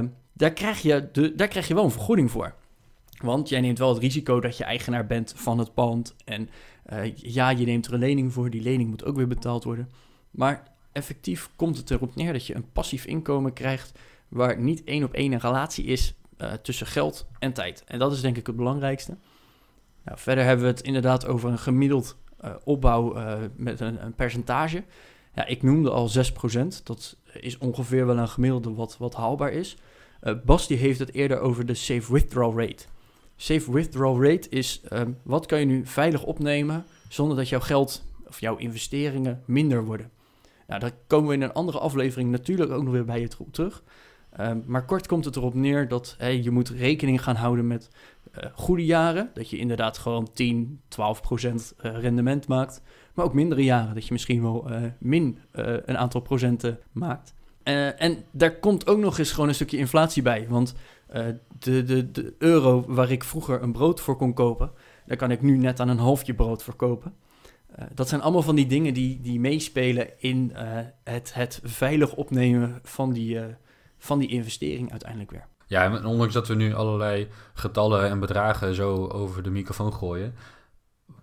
uh, 0.00 0.08
daar, 0.32 0.52
krijg 0.52 0.82
je 0.82 1.08
de, 1.12 1.34
daar 1.34 1.48
krijg 1.48 1.68
je 1.68 1.74
wel 1.74 1.84
een 1.84 1.90
vergoeding 1.90 2.30
voor. 2.30 2.54
Want 3.22 3.48
jij 3.48 3.60
neemt 3.60 3.78
wel 3.78 3.88
het 3.88 4.02
risico 4.02 4.40
dat 4.40 4.56
je 4.56 4.64
eigenaar 4.64 5.06
bent 5.06 5.32
van 5.36 5.58
het 5.58 5.74
pand. 5.74 6.14
En 6.24 6.48
uh, 6.92 7.16
ja, 7.16 7.50
je 7.50 7.64
neemt 7.64 7.86
er 7.86 7.92
een 7.92 7.98
lening 7.98 8.32
voor. 8.32 8.50
Die 8.50 8.62
lening 8.62 8.90
moet 8.90 9.04
ook 9.04 9.16
weer 9.16 9.26
betaald 9.26 9.64
worden. 9.64 9.90
Maar 10.30 10.62
effectief 10.92 11.50
komt 11.56 11.76
het 11.76 11.90
erop 11.90 12.14
neer 12.14 12.32
dat 12.32 12.46
je 12.46 12.54
een 12.54 12.72
passief 12.72 13.04
inkomen 13.04 13.52
krijgt 13.52 13.98
waar 14.28 14.60
niet 14.60 14.84
één 14.84 15.04
op 15.04 15.12
één 15.12 15.32
een 15.32 15.40
relatie 15.40 15.84
is 15.84 16.14
uh, 16.38 16.52
tussen 16.52 16.86
geld 16.86 17.26
en 17.38 17.52
tijd. 17.52 17.84
En 17.86 17.98
dat 17.98 18.12
is 18.12 18.20
denk 18.20 18.36
ik 18.36 18.46
het 18.46 18.56
belangrijkste. 18.56 19.16
Nou, 20.04 20.18
verder 20.18 20.44
hebben 20.44 20.64
we 20.64 20.70
het 20.70 20.80
inderdaad 20.80 21.26
over 21.26 21.50
een 21.50 21.58
gemiddeld 21.58 22.16
opbouw 22.64 23.16
uh, 23.16 23.34
met 23.56 23.80
een, 23.80 24.04
een, 24.04 24.14
percentage. 24.14 24.84
Ja, 25.34 25.46
ik 25.46 25.62
noemde 25.62 25.90
al 25.90 26.10
6%. 26.10 26.82
Dat 26.84 27.16
is 27.32 27.58
ongeveer 27.58 28.06
wel 28.06 28.18
een 28.18 28.28
gemiddelde 28.28 28.74
wat, 28.74 28.96
wat 28.98 29.14
haalbaar 29.14 29.52
is. 29.52 29.76
Bas 30.44 30.66
die 30.66 30.76
heeft 30.76 30.98
het 30.98 31.12
eerder 31.12 31.40
over 31.40 31.66
de 31.66 31.74
safe 31.74 32.12
withdrawal 32.12 32.58
rate. 32.58 32.84
safe 33.36 33.72
withdrawal 33.72 34.22
rate 34.24 34.48
is 34.48 34.80
ehm, 34.88 35.10
wat 35.22 35.46
kan 35.46 35.58
je 35.58 35.66
nu 35.66 35.86
veilig 35.86 36.24
opnemen 36.24 36.84
zonder 37.08 37.36
dat 37.36 37.48
jouw 37.48 37.60
geld 37.60 38.04
of 38.26 38.40
jouw 38.40 38.56
investeringen 38.56 39.42
minder 39.46 39.84
worden. 39.84 40.10
Nou, 40.66 40.80
daar 40.80 40.92
komen 41.06 41.28
we 41.28 41.34
in 41.34 41.42
een 41.42 41.52
andere 41.52 41.78
aflevering 41.78 42.30
natuurlijk 42.30 42.70
ook 42.70 42.82
nog 42.82 42.92
weer 42.92 43.04
bij 43.04 43.20
je 43.20 43.28
terug. 43.50 43.82
Ehm, 44.32 44.60
maar 44.66 44.84
kort 44.84 45.06
komt 45.06 45.24
het 45.24 45.36
erop 45.36 45.54
neer 45.54 45.88
dat 45.88 46.16
je 46.42 46.50
moet 46.50 46.68
rekening 46.68 47.22
gaan 47.22 47.36
houden 47.36 47.66
met 47.66 47.88
uh, 47.92 48.21
goede 48.54 48.84
jaren. 48.84 49.30
Dat 49.34 49.50
je 49.50 49.58
inderdaad 49.58 49.98
gewoon 49.98 50.32
10, 50.32 50.80
12 50.88 51.22
procent 51.22 51.74
uh, 51.82 51.98
rendement 51.98 52.46
maakt. 52.46 52.82
Maar 53.14 53.24
ook 53.24 53.34
mindere 53.34 53.64
jaren, 53.64 53.94
dat 53.94 54.06
je 54.06 54.12
misschien 54.12 54.42
wel 54.42 54.70
uh, 54.70 54.82
min 54.98 55.38
een 55.84 55.98
aantal 55.98 56.20
procenten 56.20 56.78
maakt. 56.92 57.34
en 57.62 58.24
daar 58.30 58.58
komt 58.58 58.86
ook 58.86 58.98
nog 58.98 59.18
eens 59.18 59.32
gewoon 59.32 59.48
een 59.48 59.54
stukje 59.54 59.76
inflatie 59.76 60.22
bij. 60.22 60.46
Want 60.48 60.74
de, 61.58 61.82
de, 61.82 62.10
de 62.10 62.34
euro 62.38 62.84
waar 62.86 63.10
ik 63.10 63.24
vroeger 63.24 63.62
een 63.62 63.72
brood 63.72 64.00
voor 64.00 64.16
kon 64.16 64.34
kopen, 64.34 64.70
daar 65.06 65.16
kan 65.16 65.30
ik 65.30 65.42
nu 65.42 65.56
net 65.56 65.80
aan 65.80 65.88
een 65.88 65.98
halfje 65.98 66.34
brood 66.34 66.62
verkopen. 66.62 67.14
Uh, 67.78 67.84
dat 67.94 68.08
zijn 68.08 68.20
allemaal 68.20 68.42
van 68.42 68.56
die 68.56 68.66
dingen 68.66 68.94
die, 68.94 69.20
die 69.20 69.40
meespelen 69.40 70.20
in 70.20 70.52
het, 71.04 71.34
het 71.34 71.60
veilig 71.64 72.14
opnemen 72.14 72.80
van 72.82 73.12
die, 73.12 73.38
van 73.98 74.18
die 74.18 74.28
investering 74.28 74.90
uiteindelijk 74.90 75.30
weer. 75.30 75.46
Ja, 75.72 76.00
ondanks 76.04 76.34
dat 76.34 76.48
we 76.48 76.54
nu 76.54 76.74
allerlei 76.74 77.28
getallen 77.54 78.08
en 78.08 78.20
bedragen 78.20 78.74
zo 78.74 79.06
over 79.06 79.42
de 79.42 79.50
microfoon 79.50 79.92
gooien, 79.92 80.34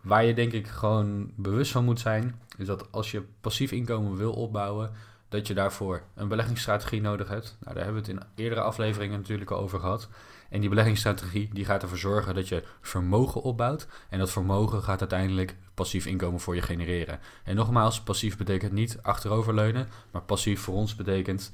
waar 0.01 0.25
je 0.25 0.33
denk 0.33 0.51
ik 0.51 0.67
gewoon 0.67 1.31
bewust 1.35 1.71
van 1.71 1.83
moet 1.83 1.99
zijn, 1.99 2.41
is 2.57 2.65
dat 2.65 2.91
als 2.91 3.11
je 3.11 3.23
passief 3.41 3.71
inkomen 3.71 4.17
wil 4.17 4.33
opbouwen, 4.33 4.91
dat 5.27 5.47
je 5.47 5.53
daarvoor 5.53 6.01
een 6.15 6.27
beleggingsstrategie 6.27 7.01
nodig 7.01 7.27
hebt. 7.27 7.57
Nou, 7.59 7.75
daar 7.75 7.83
hebben 7.83 8.03
we 8.03 8.11
het 8.11 8.19
in 8.19 8.43
eerdere 8.43 8.61
afleveringen 8.61 9.19
natuurlijk 9.19 9.51
al 9.51 9.59
over 9.59 9.79
gehad. 9.79 10.09
En 10.49 10.59
die 10.59 10.69
beleggingsstrategie 10.69 11.49
die 11.53 11.65
gaat 11.65 11.81
ervoor 11.81 11.97
zorgen 11.97 12.35
dat 12.35 12.47
je 12.47 12.63
vermogen 12.81 13.41
opbouwt. 13.41 13.87
En 14.09 14.19
dat 14.19 14.31
vermogen 14.31 14.83
gaat 14.83 14.99
uiteindelijk 14.99 15.55
passief 15.73 16.05
inkomen 16.05 16.39
voor 16.39 16.55
je 16.55 16.61
genereren. 16.61 17.19
En 17.43 17.55
nogmaals, 17.55 18.01
passief 18.01 18.37
betekent 18.37 18.71
niet 18.71 18.99
achteroverleunen, 19.01 19.87
maar 20.11 20.21
passief 20.21 20.61
voor 20.61 20.75
ons 20.75 20.95
betekent 20.95 21.51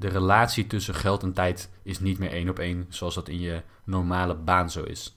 de 0.00 0.08
relatie 0.08 0.66
tussen 0.66 0.94
geld 0.94 1.22
en 1.22 1.32
tijd 1.32 1.70
is 1.82 2.00
niet 2.00 2.18
meer 2.18 2.30
één 2.30 2.48
op 2.48 2.58
één 2.58 2.86
zoals 2.88 3.14
dat 3.14 3.28
in 3.28 3.40
je 3.40 3.62
normale 3.84 4.34
baan 4.34 4.70
zo 4.70 4.82
is. 4.82 5.16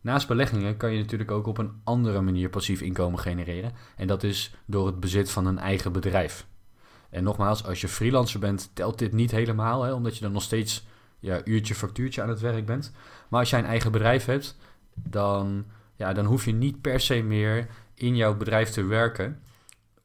Naast 0.00 0.28
beleggingen 0.28 0.76
kan 0.76 0.92
je 0.92 0.98
natuurlijk 0.98 1.30
ook 1.30 1.46
op 1.46 1.58
een 1.58 1.80
andere 1.84 2.20
manier 2.20 2.48
passief 2.48 2.80
inkomen 2.80 3.18
genereren. 3.18 3.72
En 3.96 4.06
dat 4.06 4.22
is 4.22 4.54
door 4.64 4.86
het 4.86 5.00
bezit 5.00 5.30
van 5.30 5.46
een 5.46 5.58
eigen 5.58 5.92
bedrijf. 5.92 6.46
En 7.10 7.24
nogmaals, 7.24 7.64
als 7.64 7.80
je 7.80 7.88
freelancer 7.88 8.40
bent, 8.40 8.70
telt 8.72 8.98
dit 8.98 9.12
niet 9.12 9.30
helemaal, 9.30 9.82
hè, 9.82 9.92
omdat 9.92 10.14
je 10.14 10.22
dan 10.22 10.32
nog 10.32 10.42
steeds 10.42 10.86
ja, 11.18 11.40
uurtje 11.44 11.74
factuurtje 11.74 12.22
aan 12.22 12.28
het 12.28 12.40
werk 12.40 12.66
bent. 12.66 12.92
Maar 13.28 13.40
als 13.40 13.50
jij 13.50 13.58
een 13.58 13.64
eigen 13.64 13.92
bedrijf 13.92 14.24
hebt, 14.24 14.56
dan, 14.94 15.64
ja, 15.96 16.12
dan 16.12 16.24
hoef 16.24 16.44
je 16.44 16.52
niet 16.52 16.80
per 16.80 17.00
se 17.00 17.22
meer 17.22 17.66
in 17.94 18.16
jouw 18.16 18.36
bedrijf 18.36 18.70
te 18.70 18.84
werken 18.84 19.42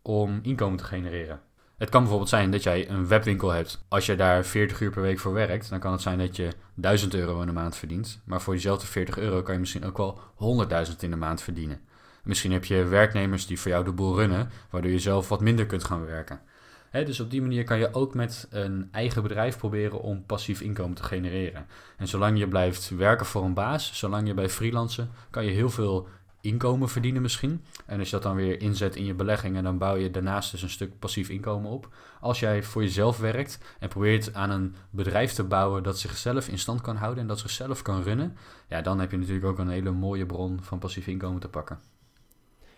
om 0.01 0.39
inkomen 0.41 0.77
te 0.77 0.83
genereren. 0.83 1.41
Het 1.77 1.89
kan 1.89 1.99
bijvoorbeeld 1.99 2.29
zijn 2.29 2.51
dat 2.51 2.63
jij 2.63 2.89
een 2.89 3.07
webwinkel 3.07 3.49
hebt. 3.49 3.85
Als 3.87 4.05
je 4.05 4.15
daar 4.15 4.45
40 4.45 4.81
uur 4.81 4.91
per 4.91 5.01
week 5.01 5.19
voor 5.19 5.33
werkt, 5.33 5.69
dan 5.69 5.79
kan 5.79 5.91
het 5.91 6.01
zijn 6.01 6.17
dat 6.17 6.35
je 6.35 6.51
1000 6.73 7.13
euro 7.13 7.41
in 7.41 7.47
de 7.47 7.53
maand 7.53 7.75
verdient. 7.75 8.21
Maar 8.25 8.41
voor 8.41 8.53
diezelfde 8.53 8.87
40 8.87 9.17
euro 9.17 9.41
kan 9.41 9.53
je 9.53 9.59
misschien 9.59 9.85
ook 9.85 9.97
wel 9.97 10.19
100.000 10.89 10.95
in 10.99 11.09
de 11.09 11.15
maand 11.15 11.41
verdienen. 11.41 11.79
Misschien 12.23 12.51
heb 12.51 12.65
je 12.65 12.83
werknemers 12.83 13.45
die 13.45 13.59
voor 13.59 13.71
jou 13.71 13.83
de 13.83 13.91
boel 13.91 14.15
runnen, 14.15 14.49
waardoor 14.69 14.91
je 14.91 14.99
zelf 14.99 15.29
wat 15.29 15.41
minder 15.41 15.65
kunt 15.65 15.83
gaan 15.83 16.05
werken 16.05 16.39
dus 17.03 17.19
op 17.19 17.31
die 17.31 17.41
manier 17.41 17.63
kan 17.63 17.77
je 17.77 17.93
ook 17.93 18.13
met 18.13 18.47
een 18.49 18.87
eigen 18.91 19.21
bedrijf 19.21 19.57
proberen 19.57 20.01
om 20.01 20.25
passief 20.25 20.61
inkomen 20.61 20.95
te 20.95 21.03
genereren. 21.03 21.65
En 21.97 22.07
zolang 22.07 22.39
je 22.39 22.47
blijft 22.47 22.89
werken 22.89 23.25
voor 23.25 23.43
een 23.43 23.53
baas, 23.53 23.97
zolang 23.97 24.27
je 24.27 24.33
bij 24.33 24.49
freelancen, 24.49 25.09
kan 25.29 25.45
je 25.45 25.51
heel 25.51 25.69
veel 25.69 26.07
inkomen 26.45 26.89
verdienen 26.89 27.21
misschien. 27.21 27.61
En 27.85 27.99
als 27.99 28.09
je 28.09 28.15
dat 28.15 28.23
dan 28.23 28.35
weer 28.35 28.61
inzet 28.61 28.95
in 28.95 29.05
je 29.05 29.13
beleggingen, 29.13 29.63
dan 29.63 29.77
bouw 29.77 29.95
je 29.95 30.11
daarnaast 30.11 30.51
dus 30.51 30.61
een 30.61 30.69
stuk 30.69 30.99
passief 30.99 31.29
inkomen 31.29 31.71
op. 31.71 31.93
Als 32.19 32.39
jij 32.39 32.63
voor 32.63 32.83
jezelf 32.83 33.17
werkt 33.17 33.59
en 33.79 33.89
probeert 33.89 34.33
aan 34.33 34.49
een 34.49 34.75
bedrijf 34.89 35.33
te 35.33 35.43
bouwen 35.43 35.83
dat 35.83 35.99
zichzelf 35.99 36.47
in 36.47 36.59
stand 36.59 36.81
kan 36.81 36.95
houden 36.95 37.21
en 37.21 37.27
dat 37.27 37.39
zichzelf 37.39 37.81
kan 37.81 38.03
runnen, 38.03 38.37
ja, 38.69 38.81
dan 38.81 38.99
heb 38.99 39.11
je 39.11 39.17
natuurlijk 39.17 39.45
ook 39.45 39.59
een 39.59 39.69
hele 39.69 39.91
mooie 39.91 40.25
bron 40.25 40.59
van 40.61 40.79
passief 40.79 41.07
inkomen 41.07 41.39
te 41.39 41.49
pakken. 41.49 41.79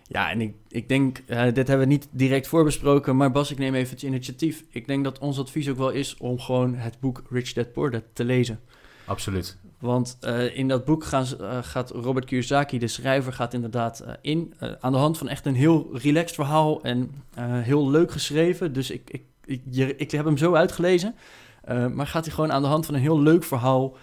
Ja, 0.09 0.31
en 0.31 0.41
ik, 0.41 0.55
ik 0.67 0.89
denk, 0.89 1.19
uh, 1.27 1.43
dit 1.43 1.67
hebben 1.67 1.87
we 1.87 1.93
niet 1.93 2.07
direct 2.11 2.47
voorbesproken, 2.47 3.15
maar 3.17 3.31
Bas, 3.31 3.51
ik 3.51 3.57
neem 3.57 3.75
even 3.75 3.93
het 3.93 4.03
initiatief. 4.03 4.63
Ik 4.69 4.87
denk 4.87 5.03
dat 5.03 5.19
ons 5.19 5.39
advies 5.39 5.69
ook 5.69 5.77
wel 5.77 5.89
is 5.89 6.17
om 6.17 6.39
gewoon 6.39 6.75
het 6.75 6.99
boek 6.99 7.23
Rich 7.29 7.53
Dad 7.53 7.71
Poor 7.71 7.91
Dad 7.91 8.03
te 8.13 8.25
lezen. 8.25 8.59
Absoluut. 9.07 9.57
Want 9.79 10.17
uh, 10.21 10.57
in 10.57 10.67
dat 10.67 10.85
boek 10.85 11.03
gaan, 11.03 11.25
uh, 11.41 11.57
gaat 11.61 11.89
Robert 11.91 12.25
Kiyosaki, 12.25 12.79
de 12.79 12.87
schrijver, 12.87 13.33
gaat 13.33 13.53
inderdaad 13.53 14.03
in. 14.21 14.53
aan 14.79 14.91
de 14.91 14.97
hand 14.97 15.17
van 15.17 15.27
echt 15.27 15.45
een 15.45 15.55
heel 15.55 15.89
relaxed 15.93 16.35
verhaal 16.35 16.81
en 16.81 17.23
heel 17.39 17.89
leuk 17.89 18.11
geschreven. 18.11 18.73
Dus 18.73 18.91
ik, 18.91 19.09
ik, 19.09 19.23
ik, 19.45 19.61
je, 19.69 19.95
ik 19.95 20.11
heb 20.11 20.25
hem 20.25 20.37
zo 20.37 20.53
uitgelezen. 20.53 21.15
maar 21.93 22.07
gaat 22.07 22.25
hij 22.25 22.33
gewoon 22.33 22.51
aan 22.51 22.61
de 22.61 22.67
hand 22.67 22.85
van 22.85 22.95
een 22.95 23.01
heel 23.01 23.21
leuk 23.21 23.43
verhaal... 23.43 23.95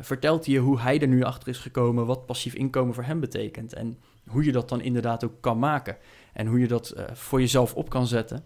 vertelt 0.00 0.44
hij 0.44 0.54
je 0.54 0.60
hoe 0.60 0.80
hij 0.80 1.00
er 1.00 1.08
nu 1.08 1.22
achter 1.22 1.48
is 1.48 1.58
gekomen... 1.58 2.06
wat 2.06 2.26
passief 2.26 2.54
inkomen 2.54 2.94
voor 2.94 3.04
hem 3.04 3.20
betekent. 3.20 3.72
En 3.72 3.98
hoe 4.28 4.44
je 4.44 4.52
dat 4.52 4.68
dan 4.68 4.80
inderdaad 4.80 5.24
ook 5.24 5.40
kan 5.40 5.58
maken. 5.58 5.96
En 6.32 6.46
hoe 6.46 6.58
je 6.60 6.68
dat 6.68 6.94
voor 7.12 7.40
jezelf 7.40 7.74
op 7.74 7.90
kan 7.90 8.06
zetten. 8.06 8.44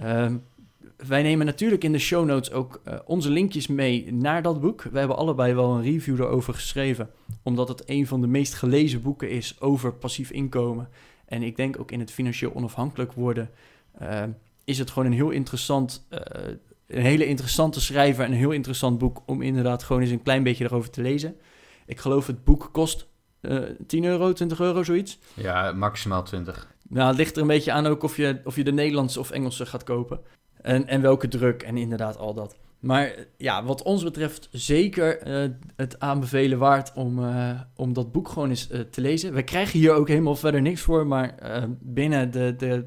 Uh, 0.00 0.26
wij 1.06 1.22
nemen 1.22 1.46
natuurlijk 1.46 1.84
in 1.84 1.92
de 1.92 1.98
show 1.98 2.26
notes 2.26 2.52
ook 2.52 2.80
uh, 2.88 2.94
onze 3.04 3.30
linkjes 3.30 3.66
mee 3.66 4.12
naar 4.12 4.42
dat 4.42 4.60
boek. 4.60 4.82
We 4.82 4.98
hebben 4.98 5.16
allebei 5.16 5.54
wel 5.54 5.74
een 5.74 5.82
review 5.82 6.20
erover 6.20 6.54
geschreven, 6.54 7.10
omdat 7.42 7.68
het 7.68 7.82
een 7.86 8.06
van 8.06 8.20
de 8.20 8.26
meest 8.26 8.54
gelezen 8.54 9.02
boeken 9.02 9.30
is 9.30 9.60
over 9.60 9.92
passief 9.92 10.30
inkomen. 10.30 10.88
En 11.24 11.42
ik 11.42 11.56
denk 11.56 11.80
ook 11.80 11.90
in 11.90 12.00
het 12.00 12.10
financieel 12.10 12.54
onafhankelijk 12.54 13.12
worden, 13.12 13.50
ehm, 13.98 14.30
is 14.64 14.78
het 14.78 14.90
gewoon 14.90 15.08
een 15.08 15.14
heel 15.14 15.30
interessant, 15.30 16.06
eh, 16.08 16.20
een 16.86 17.02
hele 17.02 17.26
interessante 17.26 17.80
schrijver 17.80 18.24
en 18.24 18.30
een 18.30 18.38
heel 18.38 18.50
interessant 18.50 18.98
boek 18.98 19.22
om 19.26 19.42
inderdaad 19.42 19.82
gewoon 19.82 20.02
eens 20.02 20.10
een 20.10 20.22
klein 20.22 20.42
beetje 20.42 20.64
erover 20.64 20.90
te 20.90 21.02
lezen. 21.02 21.36
Ik 21.86 21.98
geloof 21.98 22.26
het 22.26 22.44
boek 22.44 22.68
kost 22.72 23.06
uh, 23.40 23.56
eh, 23.56 23.76
10 23.86 24.04
euro, 24.04 24.32
20 24.32 24.60
euro, 24.60 24.82
zoiets. 24.82 25.18
Ja, 25.34 25.72
maximaal 25.72 26.22
20. 26.22 26.74
Nou, 26.88 27.08
het 27.08 27.16
ligt 27.16 27.36
er 27.36 27.42
een 27.42 27.48
beetje 27.48 27.72
aan 27.72 27.86
ook 27.86 28.02
of 28.02 28.16
je, 28.16 28.40
of 28.44 28.56
je 28.56 28.64
de 28.64 28.72
Nederlandse 28.72 29.20
of 29.20 29.30
Engelse 29.30 29.66
gaat 29.66 29.84
kopen. 29.84 30.20
En, 30.62 30.86
en 30.86 31.00
welke 31.00 31.28
druk 31.28 31.62
en 31.62 31.76
inderdaad 31.76 32.18
al 32.18 32.34
dat. 32.34 32.56
Maar 32.78 33.14
ja, 33.36 33.64
wat 33.64 33.82
ons 33.82 34.02
betreft 34.02 34.48
zeker 34.52 35.26
uh, 35.26 35.50
het 35.76 36.00
aanbevelen 36.00 36.58
waard 36.58 36.92
om, 36.94 37.18
uh, 37.18 37.60
om 37.76 37.92
dat 37.92 38.12
boek 38.12 38.28
gewoon 38.28 38.48
eens 38.48 38.66
te 38.66 39.00
lezen. 39.00 39.34
We 39.34 39.42
krijgen 39.42 39.78
hier 39.78 39.92
ook 39.92 40.08
helemaal 40.08 40.36
verder 40.36 40.62
niks 40.62 40.80
voor, 40.80 41.06
maar 41.06 41.34
binnen 41.80 42.30
de, 42.30 42.54
de 42.56 42.84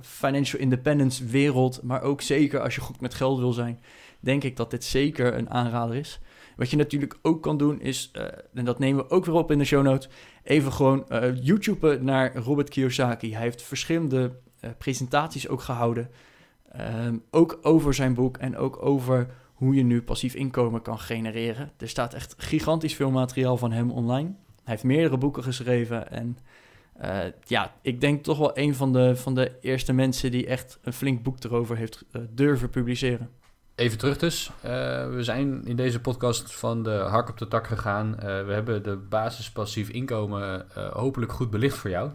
financial 0.00 0.60
independence 0.60 1.24
wereld, 1.24 1.82
maar 1.82 2.02
ook 2.02 2.20
zeker 2.20 2.60
als 2.60 2.74
je 2.74 2.80
goed 2.80 3.00
met 3.00 3.14
geld 3.14 3.38
wil 3.38 3.52
zijn, 3.52 3.80
denk 4.20 4.44
ik 4.44 4.56
dat 4.56 4.70
dit 4.70 4.84
zeker 4.84 5.34
een 5.34 5.50
aanrader 5.50 5.96
is. 5.96 6.20
Wat 6.56 6.70
je 6.70 6.76
natuurlijk 6.76 7.18
ook 7.22 7.42
kan 7.42 7.56
doen 7.56 7.80
is, 7.80 8.10
en 8.54 8.64
dat 8.64 8.78
nemen 8.78 9.04
we 9.04 9.10
ook 9.10 9.24
weer 9.24 9.34
op 9.34 9.50
in 9.50 9.58
de 9.58 9.64
show 9.64 9.82
notes, 9.82 10.08
even 10.42 10.72
gewoon 10.72 11.06
uh, 11.08 11.42
YouTube 11.42 11.98
naar 12.00 12.36
Robert 12.36 12.68
Kiyosaki. 12.68 13.32
Hij 13.32 13.42
heeft 13.42 13.62
verschillende 13.62 14.32
presentaties 14.78 15.48
ook 15.48 15.60
gehouden, 15.60 16.10
um, 16.80 17.22
ook 17.30 17.58
over 17.62 17.94
zijn 17.94 18.14
boek 18.14 18.36
en 18.36 18.56
ook 18.56 18.84
over 18.86 19.26
hoe 19.54 19.74
je 19.74 19.82
nu 19.82 20.02
passief 20.02 20.34
inkomen 20.34 20.82
kan 20.82 20.98
genereren. 20.98 21.72
Er 21.76 21.88
staat 21.88 22.14
echt 22.14 22.34
gigantisch 22.38 22.94
veel 22.94 23.10
materiaal 23.10 23.56
van 23.56 23.72
hem 23.72 23.90
online. 23.90 24.28
Hij 24.28 24.72
heeft 24.72 24.84
meerdere 24.84 25.18
boeken 25.18 25.42
geschreven 25.42 26.10
en 26.10 26.38
ja, 27.44 27.74
ik 27.82 28.00
denk 28.00 28.24
toch 28.24 28.38
wel 28.38 28.58
een 28.58 28.74
van 28.74 28.92
de, 28.92 29.16
van 29.16 29.34
de 29.34 29.52
eerste 29.60 29.92
mensen 29.92 30.30
die 30.30 30.46
echt 30.46 30.78
een 30.82 30.92
flink 30.92 31.22
boek 31.22 31.44
erover 31.44 31.76
heeft 31.76 32.04
durven 32.30 32.70
publiceren. 32.70 33.30
Even 33.74 33.98
terug 33.98 34.18
dus. 34.18 34.50
Uh, 34.56 34.70
we 35.14 35.18
zijn 35.18 35.64
in 35.64 35.76
deze 35.76 36.00
podcast 36.00 36.54
van 36.54 36.82
de 36.82 36.90
hak 36.90 37.28
op 37.28 37.38
de 37.38 37.48
tak 37.48 37.66
gegaan. 37.66 38.16
We 38.16 38.52
hebben 38.52 38.82
de 38.82 38.96
basis 38.96 39.50
passief 39.50 39.88
inkomen 39.88 40.66
hopelijk 40.92 41.32
goed 41.32 41.50
belicht 41.50 41.76
voor 41.76 41.90
jou. 41.90 42.10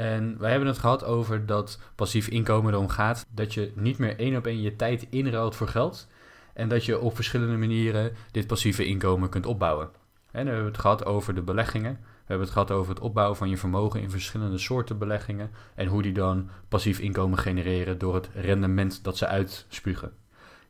En 0.00 0.38
wij 0.38 0.50
hebben 0.50 0.68
het 0.68 0.78
gehad 0.78 1.04
over 1.04 1.46
dat 1.46 1.80
passief 1.94 2.28
inkomen 2.28 2.72
erom 2.72 2.88
gaat 2.88 3.26
dat 3.34 3.54
je 3.54 3.72
niet 3.74 3.98
meer 3.98 4.18
één 4.18 4.36
op 4.36 4.46
één 4.46 4.60
je 4.60 4.76
tijd 4.76 5.06
inruilt 5.10 5.56
voor 5.56 5.68
geld. 5.68 6.06
En 6.54 6.68
dat 6.68 6.84
je 6.84 7.00
op 7.00 7.14
verschillende 7.14 7.56
manieren 7.56 8.12
dit 8.30 8.46
passieve 8.46 8.84
inkomen 8.84 9.28
kunt 9.28 9.46
opbouwen. 9.46 9.90
En 10.30 10.44
we 10.44 10.50
hebben 10.50 10.72
het 10.72 10.80
gehad 10.80 11.04
over 11.04 11.34
de 11.34 11.42
beleggingen. 11.42 11.92
We 12.02 12.26
hebben 12.26 12.46
het 12.46 12.54
gehad 12.54 12.70
over 12.70 12.94
het 12.94 13.02
opbouwen 13.02 13.36
van 13.36 13.48
je 13.48 13.56
vermogen 13.56 14.00
in 14.00 14.10
verschillende 14.10 14.58
soorten 14.58 14.98
beleggingen. 14.98 15.50
En 15.74 15.86
hoe 15.86 16.02
die 16.02 16.12
dan 16.12 16.48
passief 16.68 16.98
inkomen 16.98 17.38
genereren 17.38 17.98
door 17.98 18.14
het 18.14 18.28
rendement 18.34 19.04
dat 19.04 19.16
ze 19.16 19.26
uitspugen. 19.26 20.12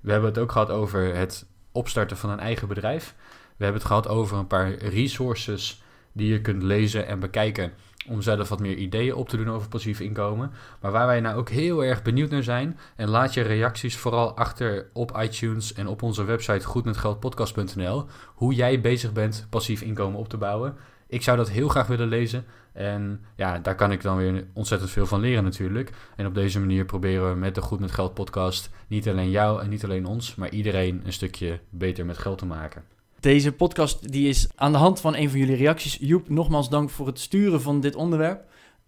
We 0.00 0.12
hebben 0.12 0.30
het 0.30 0.38
ook 0.38 0.52
gehad 0.52 0.70
over 0.70 1.14
het 1.14 1.46
opstarten 1.72 2.16
van 2.16 2.30
een 2.30 2.40
eigen 2.40 2.68
bedrijf. 2.68 3.14
We 3.56 3.64
hebben 3.64 3.80
het 3.80 3.90
gehad 3.90 4.08
over 4.08 4.38
een 4.38 4.46
paar 4.46 4.74
resources 4.74 5.82
die 6.12 6.32
je 6.32 6.40
kunt 6.40 6.62
lezen 6.62 7.06
en 7.06 7.20
bekijken 7.20 7.72
om 8.08 8.22
zelf 8.22 8.48
wat 8.48 8.60
meer 8.60 8.76
ideeën 8.76 9.14
op 9.14 9.28
te 9.28 9.36
doen 9.36 9.50
over 9.50 9.68
passief 9.68 10.00
inkomen. 10.00 10.50
Maar 10.80 10.92
waar 10.92 11.06
wij 11.06 11.20
nou 11.20 11.36
ook 11.36 11.48
heel 11.48 11.84
erg 11.84 12.02
benieuwd 12.02 12.30
naar 12.30 12.42
zijn, 12.42 12.78
en 12.96 13.08
laat 13.08 13.34
je 13.34 13.40
reacties 13.40 13.96
vooral 13.96 14.36
achter 14.36 14.86
op 14.92 15.18
iTunes 15.22 15.72
en 15.72 15.86
op 15.86 16.02
onze 16.02 16.24
website 16.24 16.66
goedmetgeldpodcast.nl, 16.66 18.06
hoe 18.26 18.54
jij 18.54 18.80
bezig 18.80 19.12
bent 19.12 19.46
passief 19.50 19.82
inkomen 19.82 20.18
op 20.18 20.28
te 20.28 20.36
bouwen. 20.36 20.76
Ik 21.06 21.22
zou 21.22 21.36
dat 21.36 21.50
heel 21.50 21.68
graag 21.68 21.86
willen 21.86 22.08
lezen. 22.08 22.44
En 22.72 23.24
ja, 23.36 23.58
daar 23.58 23.74
kan 23.74 23.92
ik 23.92 24.02
dan 24.02 24.16
weer 24.16 24.44
ontzettend 24.52 24.90
veel 24.90 25.06
van 25.06 25.20
leren 25.20 25.44
natuurlijk. 25.44 25.90
En 26.16 26.26
op 26.26 26.34
deze 26.34 26.60
manier 26.60 26.84
proberen 26.84 27.30
we 27.30 27.38
met 27.38 27.54
de 27.54 27.60
Goed 27.60 27.80
met 27.80 27.90
Geld 27.90 28.14
podcast 28.14 28.70
niet 28.86 29.08
alleen 29.08 29.30
jou 29.30 29.62
en 29.62 29.68
niet 29.68 29.84
alleen 29.84 30.06
ons, 30.06 30.34
maar 30.34 30.50
iedereen 30.50 31.02
een 31.04 31.12
stukje 31.12 31.60
beter 31.70 32.06
met 32.06 32.18
geld 32.18 32.38
te 32.38 32.46
maken. 32.46 32.84
Deze 33.20 33.52
podcast 33.52 34.12
die 34.12 34.28
is 34.28 34.48
aan 34.54 34.72
de 34.72 34.78
hand 34.78 35.00
van 35.00 35.16
een 35.16 35.30
van 35.30 35.38
jullie 35.38 35.56
reacties. 35.56 35.96
Joep, 36.00 36.28
nogmaals 36.28 36.68
dank 36.68 36.90
voor 36.90 37.06
het 37.06 37.18
sturen 37.18 37.62
van 37.62 37.80
dit 37.80 37.94
onderwerp. 37.94 38.44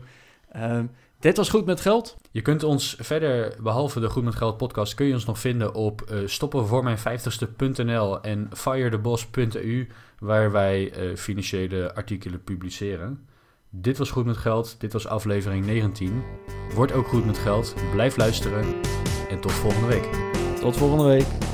Uh, 0.56 0.78
dit 1.20 1.36
was 1.36 1.48
Goed 1.48 1.66
met 1.66 1.80
Geld. 1.80 2.16
Je 2.30 2.42
kunt 2.42 2.62
ons 2.62 2.96
verder, 2.98 3.54
behalve 3.62 4.00
de 4.00 4.08
Goed 4.08 4.24
met 4.24 4.34
Geld 4.34 4.56
podcast, 4.56 4.94
kun 4.94 5.06
je 5.06 5.12
ons 5.12 5.24
nog 5.24 5.38
vinden 5.38 5.74
op 5.74 6.02
uh, 6.10 6.18
stoppenvoormijn50ste.nl 6.26 8.20
en 8.20 8.48
firetheboss.eu, 8.52 9.88
waar 10.18 10.52
wij 10.52 10.92
uh, 10.98 11.16
financiële 11.16 11.94
artikelen 11.94 12.44
publiceren. 12.44 13.26
Dit 13.70 13.98
was 13.98 14.10
Goed 14.10 14.24
met 14.24 14.36
Geld, 14.36 14.80
dit 14.80 14.92
was 14.92 15.06
aflevering 15.06 15.66
19. 15.66 16.22
Word 16.74 16.92
ook 16.92 17.06
goed 17.06 17.26
met 17.26 17.38
geld, 17.38 17.74
blijf 17.92 18.16
luisteren 18.16 18.64
en 19.28 19.40
tot 19.40 19.52
volgende 19.52 19.86
week. 19.86 20.08
Tot 20.60 20.76
volgende 20.76 21.04
week. 21.04 21.49